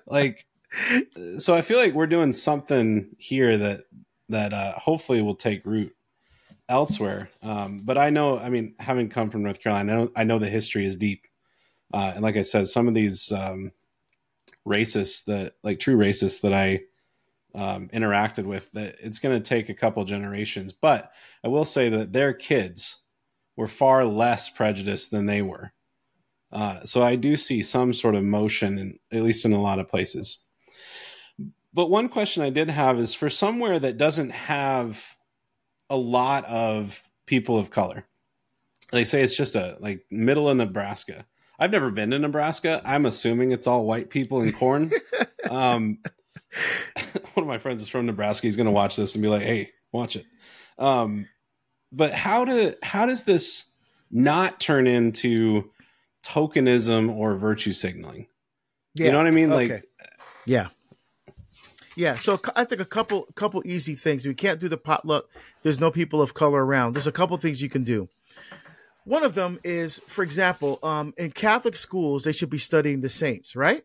[0.07, 0.47] Like
[1.38, 3.82] so i feel like we're doing something here that
[4.33, 5.95] that uh hopefully will take root
[6.68, 10.24] elsewhere um but i know i mean having come from north carolina i know, I
[10.24, 11.26] know the history is deep
[11.95, 13.72] uh and like i said some of these um
[14.66, 16.83] racists that like true racists that I
[17.55, 20.72] um, interacted with that it's going to take a couple generations.
[20.72, 21.12] But
[21.45, 22.99] I will say that their kids
[23.57, 25.72] were far less prejudiced than they were.
[26.51, 29.78] Uh, so I do see some sort of motion, in, at least in a lot
[29.78, 30.45] of places.
[31.75, 35.16] But one question I did have is for somewhere that doesn't have
[35.89, 38.07] a lot of people of color.
[38.91, 41.25] They say it's just a like middle of Nebraska.
[41.59, 42.83] I've never been to Nebraska.
[42.85, 44.91] I'm assuming it's all white people and corn.
[45.51, 45.99] um,
[47.35, 48.47] one of my friends is from Nebraska.
[48.47, 50.27] He's going to watch this and be like, "Hey, watch it."
[50.79, 51.29] Um,
[51.91, 53.66] but how do how does this
[54.11, 55.70] not turn into
[56.25, 58.27] tokenism or virtue signaling?
[58.95, 59.07] Yeah.
[59.07, 59.53] You know what I mean?
[59.53, 59.75] Okay.
[59.75, 59.85] Like,
[60.45, 60.68] yeah,
[61.97, 62.16] yeah.
[62.16, 64.26] So I think a couple couple easy things.
[64.26, 65.26] We can't do the potluck.
[65.62, 66.95] There's no people of color around.
[66.95, 68.09] There's a couple things you can do.
[69.05, 73.09] One of them is, for example, um, in Catholic schools, they should be studying the
[73.09, 73.84] saints, right?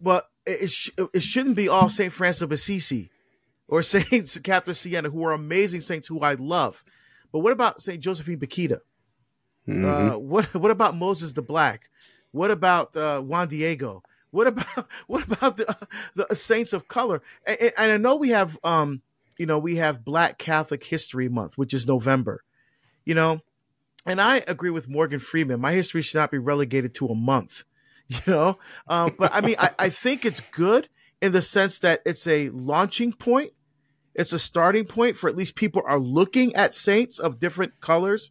[0.00, 3.10] But it, sh- it shouldn't be all Saint Francis of Assisi
[3.68, 6.82] or Saint Catherine Siena, who are amazing saints who I love.
[7.30, 8.80] But what about Saint Josephine Bakhita?
[9.68, 9.84] Mm-hmm.
[9.84, 11.88] Uh, what what about Moses the Black?
[12.32, 14.02] What about uh, Juan Diego?
[14.32, 15.88] What about what about the
[16.26, 17.22] the saints of color?
[17.46, 19.02] And, and I know we have um,
[19.38, 22.42] you know we have Black Catholic History Month, which is November.
[23.04, 23.40] You know,
[24.04, 25.60] and I agree with Morgan Freeman.
[25.60, 27.64] My history should not be relegated to a month,
[28.08, 28.56] you know.
[28.88, 30.88] Um, but I mean, I, I think it's good
[31.20, 33.52] in the sense that it's a launching point.
[34.14, 38.30] It's a starting point for at least people are looking at saints of different colors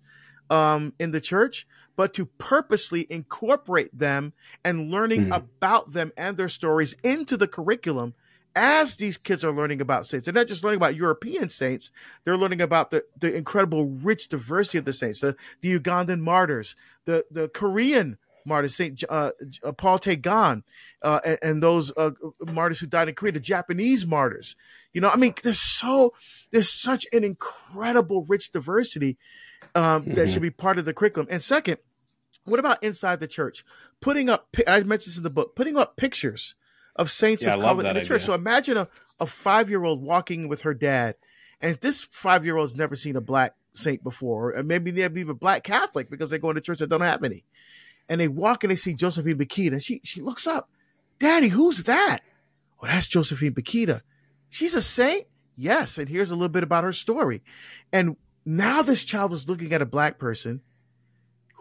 [0.50, 1.66] um, in the church,
[2.02, 4.34] but to purposely incorporate them
[4.64, 5.36] and learning mm.
[5.36, 8.16] about them and their stories into the curriculum
[8.56, 11.92] as these kids are learning about saints, they're not just learning about European saints,
[12.24, 16.76] they're learning about the, the incredible rich diversity of the saints, the, the Ugandan martyrs,
[17.06, 19.30] the, the Korean martyrs, Saint uh,
[19.64, 20.64] uh, Paul Taegan,
[21.04, 22.10] uh, and, and, those uh,
[22.48, 24.56] martyrs who died in Korea, the Japanese martyrs.
[24.92, 26.16] You know, I mean, there's so
[26.50, 29.20] there's such an incredible rich diversity
[29.76, 30.14] um, mm-hmm.
[30.16, 31.28] that should be part of the curriculum.
[31.30, 31.78] And second,
[32.46, 33.64] what about inside the church?
[34.00, 36.56] Putting up, I mentioned this in the book, putting up pictures
[36.96, 38.24] of saints yeah, of color in the church.
[38.24, 38.88] So imagine a,
[39.20, 41.16] a five year old walking with her dad,
[41.62, 45.12] and this five year old has never seen a black saint before, or maybe they're
[45.16, 47.44] even black Catholic because they go into church that don't have any.
[48.10, 50.70] And they walk and they see Josephine Bakhita, and she she looks up,
[51.20, 52.20] Daddy, who's that?
[52.82, 54.02] Well, that's Josephine Bakhita.
[54.50, 55.28] She's a saint?
[55.56, 55.98] Yes.
[55.98, 57.44] And here's a little bit about her story.
[57.94, 60.62] And now this child is looking at a black person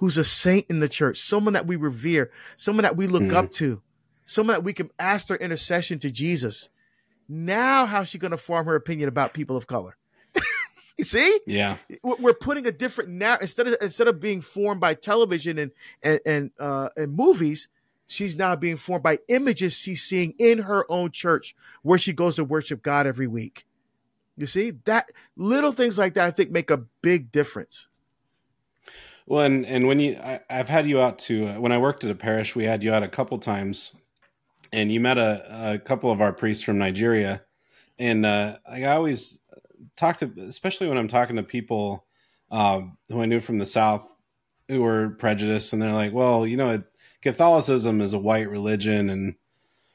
[0.01, 3.35] who's a saint in the church, someone that we revere, someone that we look mm.
[3.35, 3.83] up to,
[4.25, 6.71] someone that we can ask their intercession to Jesus.
[7.29, 9.99] Now, how's she going to form her opinion about people of color?
[10.97, 11.41] you see?
[11.47, 15.71] Yeah, we're putting a different now instead of instead of being formed by television and
[16.03, 17.69] and and, uh, and movies.
[18.07, 22.37] She's now being formed by images she's seeing in her own church where she goes
[22.37, 23.67] to worship God every week.
[24.37, 27.87] You see that little things like that, I think, make a big difference.
[29.31, 32.03] Well, and, and when you, I, have had you out to, uh, when I worked
[32.03, 33.95] at a parish, we had you out a couple times
[34.73, 37.41] and you met a, a couple of our priests from Nigeria.
[37.97, 39.39] And uh, I always
[39.95, 42.07] talk to, especially when I'm talking to people
[42.51, 44.05] um, who I knew from the South
[44.67, 46.83] who were prejudiced and they're like, well, you know,
[47.23, 49.11] Catholicism is a white religion.
[49.11, 49.37] And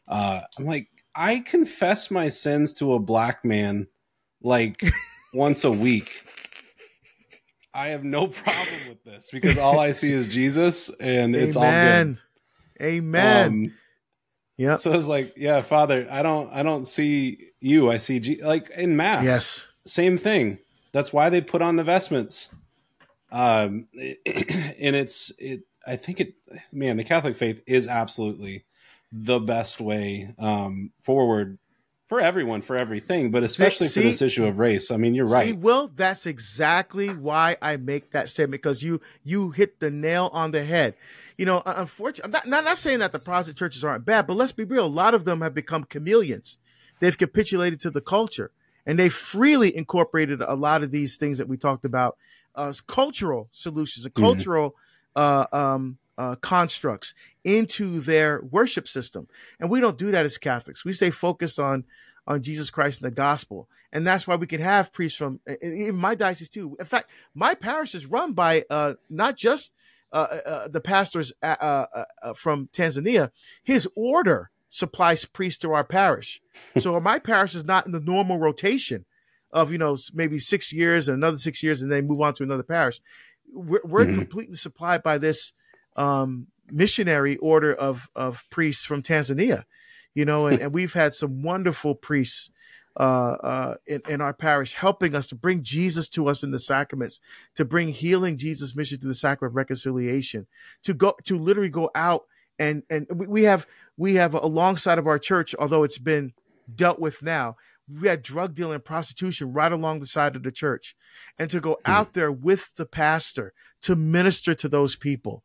[0.08, 3.88] uh, I'm like, I confess my sins to a black man
[4.42, 4.82] like
[5.34, 6.22] once a week
[7.76, 11.64] I have no problem with this because all I see is Jesus and it's all
[11.64, 12.22] good.
[12.82, 13.48] Amen.
[13.48, 13.74] Um,
[14.58, 14.78] yeah.
[14.78, 17.90] So it's like, yeah, Father, I don't, I don't see you.
[17.90, 19.26] I see, G- like in mass.
[19.26, 19.68] Yes.
[19.86, 20.60] Same thing.
[20.94, 22.56] That's why they put on the vestments.
[23.32, 25.64] Um, and it's, it.
[25.86, 26.34] I think it,
[26.72, 28.66] man, the Catholic faith is absolutely
[29.12, 31.60] the best way um, forward
[32.08, 35.26] for everyone for everything but especially see, for this issue of race i mean you're
[35.26, 39.90] right see, will that's exactly why i make that statement because you you hit the
[39.90, 40.94] nail on the head
[41.38, 44.36] you know unfortunately i'm not, not, not saying that the protestant churches aren't bad but
[44.36, 46.58] let's be real a lot of them have become chameleons
[47.00, 48.52] they've capitulated to the culture
[48.86, 52.18] and they freely incorporated a lot of these things that we talked about
[52.58, 54.22] as cultural solutions, mm-hmm.
[54.22, 54.76] cultural
[55.16, 55.56] mm-hmm.
[55.56, 57.14] uh, um, uh, constructs
[57.44, 59.28] into their worship system.
[59.60, 60.86] And we don't do that as Catholics.
[60.86, 61.86] We stay focused on
[62.28, 63.70] on Jesus Christ and the gospel.
[63.92, 66.76] And that's why we can have priests from in my diocese too.
[66.80, 69.74] In fact, my parish is run by uh, not just
[70.12, 71.46] uh, uh, uh the pastors uh,
[72.24, 73.32] uh, from Tanzania.
[73.64, 76.42] His order supplies priests to our parish.
[76.78, 79.06] so my parish is not in the normal rotation
[79.52, 82.44] of you know maybe six years and another six years and then move on to
[82.44, 83.00] another parish.
[83.54, 84.20] We're, we're mm-hmm.
[84.20, 85.54] completely supplied by this
[85.96, 89.66] um, missionary order of of priests from Tanzania,
[90.14, 92.50] you know, and, and we've had some wonderful priests
[92.98, 96.60] uh, uh, in, in, our parish helping us to bring Jesus to us in the
[96.60, 97.20] sacraments,
[97.54, 100.48] to bring healing Jesus' mission to the sacrament of reconciliation,
[100.84, 102.24] to go to literally go out
[102.58, 103.66] and and we have
[103.98, 106.34] we have alongside of our church, although it's been
[106.74, 110.52] dealt with now, we had drug dealing and prostitution right along the side of the
[110.52, 110.96] church,
[111.38, 111.92] and to go hmm.
[111.92, 115.44] out there with the pastor to minister to those people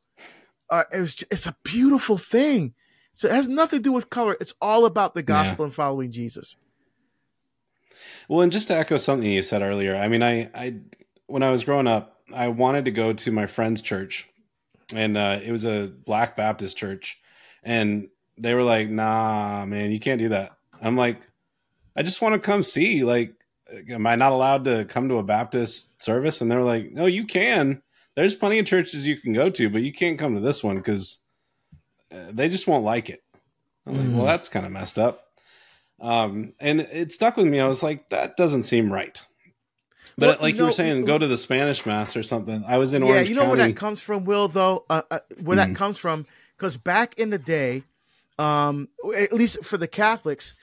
[0.70, 2.74] uh, it was it's a beautiful thing.
[3.12, 4.36] So it has nothing to do with color.
[4.40, 5.66] It's all about the gospel yeah.
[5.66, 6.56] and following Jesus.
[8.28, 10.76] Well, and just to echo something you said earlier, I mean, I, I
[11.26, 14.28] when I was growing up, I wanted to go to my friend's church,
[14.94, 17.18] and uh, it was a Black Baptist church,
[17.62, 18.08] and
[18.38, 21.20] they were like, "Nah, man, you can't do that." I'm like,
[21.96, 23.04] I just want to come see.
[23.04, 23.34] Like,
[23.90, 26.40] am I not allowed to come to a Baptist service?
[26.40, 27.82] And they're like, "No, you can."
[28.16, 30.76] There's plenty of churches you can go to, but you can't come to this one
[30.76, 31.18] because
[32.12, 33.22] uh, they just won't like it.
[33.86, 34.26] I'm like, well, mm-hmm.
[34.26, 35.26] that's kind of messed up.
[36.00, 37.60] Um, and it stuck with me.
[37.60, 39.22] I was like, that doesn't seem right.
[40.16, 42.64] But well, like you, know, were saying, go to the Spanish mass or something.
[42.66, 43.58] I was in yeah, Orange Yeah, you know County.
[43.58, 44.48] where that comes from, Will?
[44.48, 45.66] Though, uh, uh, where mm.
[45.66, 47.84] that comes from, because back in the day,
[48.38, 50.54] um, at least for the Catholics,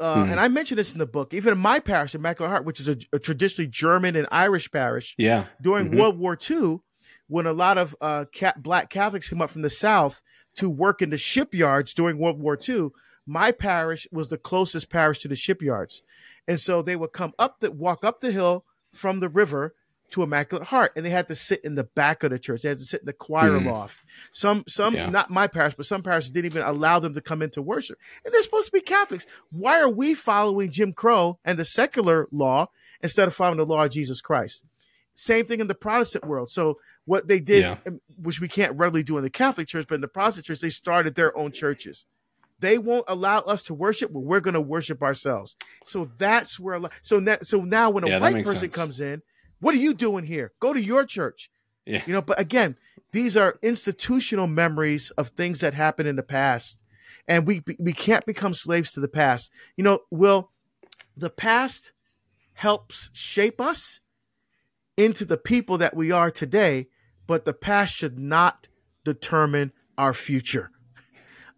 [0.00, 0.30] uh, mm.
[0.30, 1.34] and I mentioned this in the book.
[1.34, 5.14] Even in my parish, Immaculate Heart, which is a, a traditionally German and Irish parish,
[5.18, 5.98] yeah, during mm-hmm.
[5.98, 6.80] World War II,
[7.28, 10.22] when a lot of uh, black Catholics came up from the South
[10.56, 12.90] to work in the shipyards during World War II,
[13.26, 16.02] my parish was the closest parish to the shipyards.
[16.46, 19.74] And so they would come up the walk up the hill from the river
[20.10, 22.62] to Immaculate Heart, and they had to sit in the back of the church.
[22.62, 23.66] They had to sit in the choir mm.
[23.66, 23.98] loft.
[24.30, 25.08] Some, some, yeah.
[25.08, 27.98] not my parish, but some parishes didn't even allow them to come into worship.
[28.24, 29.26] And they're supposed to be Catholics.
[29.50, 32.68] Why are we following Jim Crow and the secular law
[33.02, 34.64] instead of following the law of Jesus Christ?
[35.14, 36.50] Same thing in the Protestant world.
[36.50, 37.76] So what they did, yeah.
[37.86, 40.60] Um, which we can't readily do in the Catholic Church, but in the Protestant Church,
[40.60, 42.04] they started their own churches.
[42.60, 45.56] They won't allow us to worship, but we're going to worship ourselves.
[45.84, 46.80] So that's where.
[47.02, 48.76] So now, so now when a yeah, white person sense.
[48.76, 49.22] comes in,
[49.60, 50.52] what are you doing here?
[50.60, 51.50] Go to your church.
[51.84, 52.02] Yeah.
[52.06, 52.76] You know, but again,
[53.12, 56.82] these are institutional memories of things that happened in the past,
[57.28, 59.50] and we we can't become slaves to the past.
[59.76, 60.50] You know, will
[61.16, 61.92] the past
[62.54, 64.00] helps shape us
[64.96, 66.86] into the people that we are today,
[67.26, 68.68] but the past should not
[69.04, 70.70] determine our future.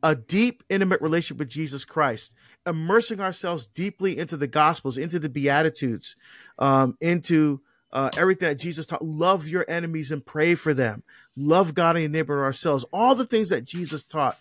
[0.03, 2.35] A deep, intimate relationship with Jesus Christ,
[2.67, 6.17] immersing ourselves deeply into the Gospels, into the Beatitudes,
[6.59, 7.61] um, into
[7.93, 9.05] uh, everything that Jesus taught.
[9.05, 11.03] Love your enemies and pray for them.
[11.35, 12.85] Love God and your neighbor ourselves.
[12.93, 14.37] All the things that Jesus taught.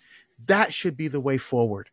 [0.45, 1.89] That should be the way forward.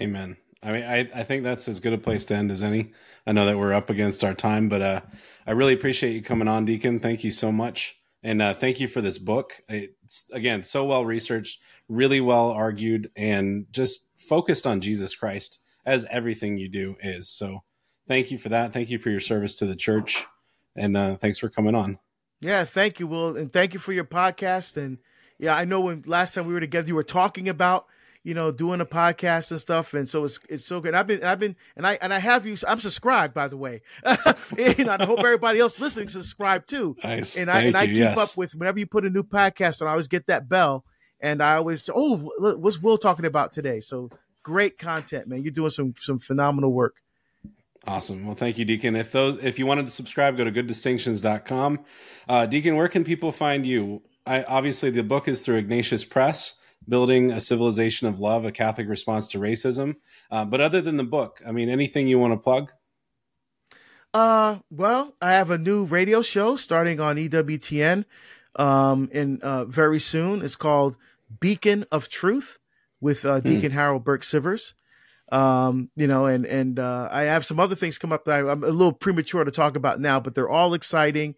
[0.00, 0.36] Amen.
[0.66, 2.92] I mean, I, I think that's as good a place to end as any.
[3.24, 5.00] I know that we're up against our time, but uh,
[5.46, 6.98] I really appreciate you coming on, Deacon.
[6.98, 7.96] Thank you so much.
[8.24, 9.62] And uh, thank you for this book.
[9.68, 16.04] It's, again, so well researched, really well argued, and just focused on Jesus Christ, as
[16.10, 17.28] everything you do is.
[17.28, 17.62] So
[18.08, 18.72] thank you for that.
[18.72, 20.26] Thank you for your service to the church.
[20.74, 22.00] And uh, thanks for coming on.
[22.40, 23.36] Yeah, thank you, Will.
[23.36, 24.76] And thank you for your podcast.
[24.76, 24.98] And
[25.38, 27.86] yeah, I know when last time we were together, you were talking about
[28.26, 29.94] you know, doing a podcast and stuff.
[29.94, 30.94] And so it's it's so good.
[30.94, 32.56] I've been I've been and I and I have you.
[32.66, 33.82] I'm subscribed, by the way.
[34.58, 36.96] you know, I hope everybody else listening subscribe too.
[37.04, 37.36] Nice.
[37.36, 38.32] And I Thank and I keep Yes.
[38.32, 39.86] up with whenever you put a new podcast on.
[39.86, 40.84] I always get that bell,
[41.20, 42.16] and I always oh,
[42.56, 43.78] what's Will talking about today?
[43.78, 44.10] So
[44.42, 45.44] great content, man.
[45.44, 46.96] You're doing some some phenomenal work.
[47.86, 48.26] Awesome.
[48.26, 48.96] Well, thank you, Deacon.
[48.96, 51.78] If those, if you wanted to subscribe, go to gooddistinctions.com.
[52.28, 54.02] Uh, Deacon, where can people find you?
[54.26, 56.54] I, obviously, the book is through Ignatius Press,
[56.88, 59.96] Building a Civilization of Love, a Catholic Response to Racism.
[60.30, 62.72] Uh, but other than the book, I mean, anything you want to plug?
[64.14, 68.04] Uh, well, I have a new radio show starting on EWTN
[68.54, 70.42] um, in uh, very soon.
[70.42, 70.96] It's called
[71.40, 72.58] Beacon of Truth
[73.00, 74.74] with uh, Deacon Harold Burke Sivers.
[75.30, 78.50] Um, you know, and and uh, I have some other things come up that I,
[78.50, 81.34] I'm a little premature to talk about now, but they're all exciting.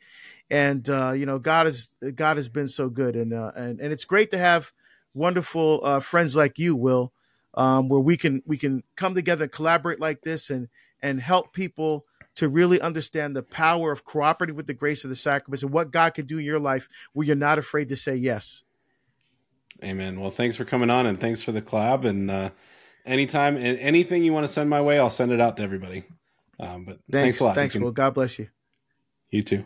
[0.51, 3.93] And uh, you know, God has God has been so good, and uh, and and
[3.93, 4.73] it's great to have
[5.15, 7.13] wonderful uh, friends like you, Will,
[7.55, 10.69] um, where we can we can come together, and collaborate like this, and
[11.03, 12.05] and help people
[12.35, 15.91] to really understand the power of cooperating with the grace of the sacraments and what
[15.91, 18.63] God can do in your life where you're not afraid to say yes.
[19.83, 20.21] Amen.
[20.21, 22.05] Well, thanks for coming on and thanks for the collab.
[22.05, 22.51] And uh,
[23.05, 26.05] anytime and anything you want to send my way, I'll send it out to everybody.
[26.61, 27.55] Um, but thanks, a lot.
[27.55, 27.75] Thanks.
[27.75, 27.91] Will.
[27.91, 28.49] God bless you.
[29.31, 29.65] You too.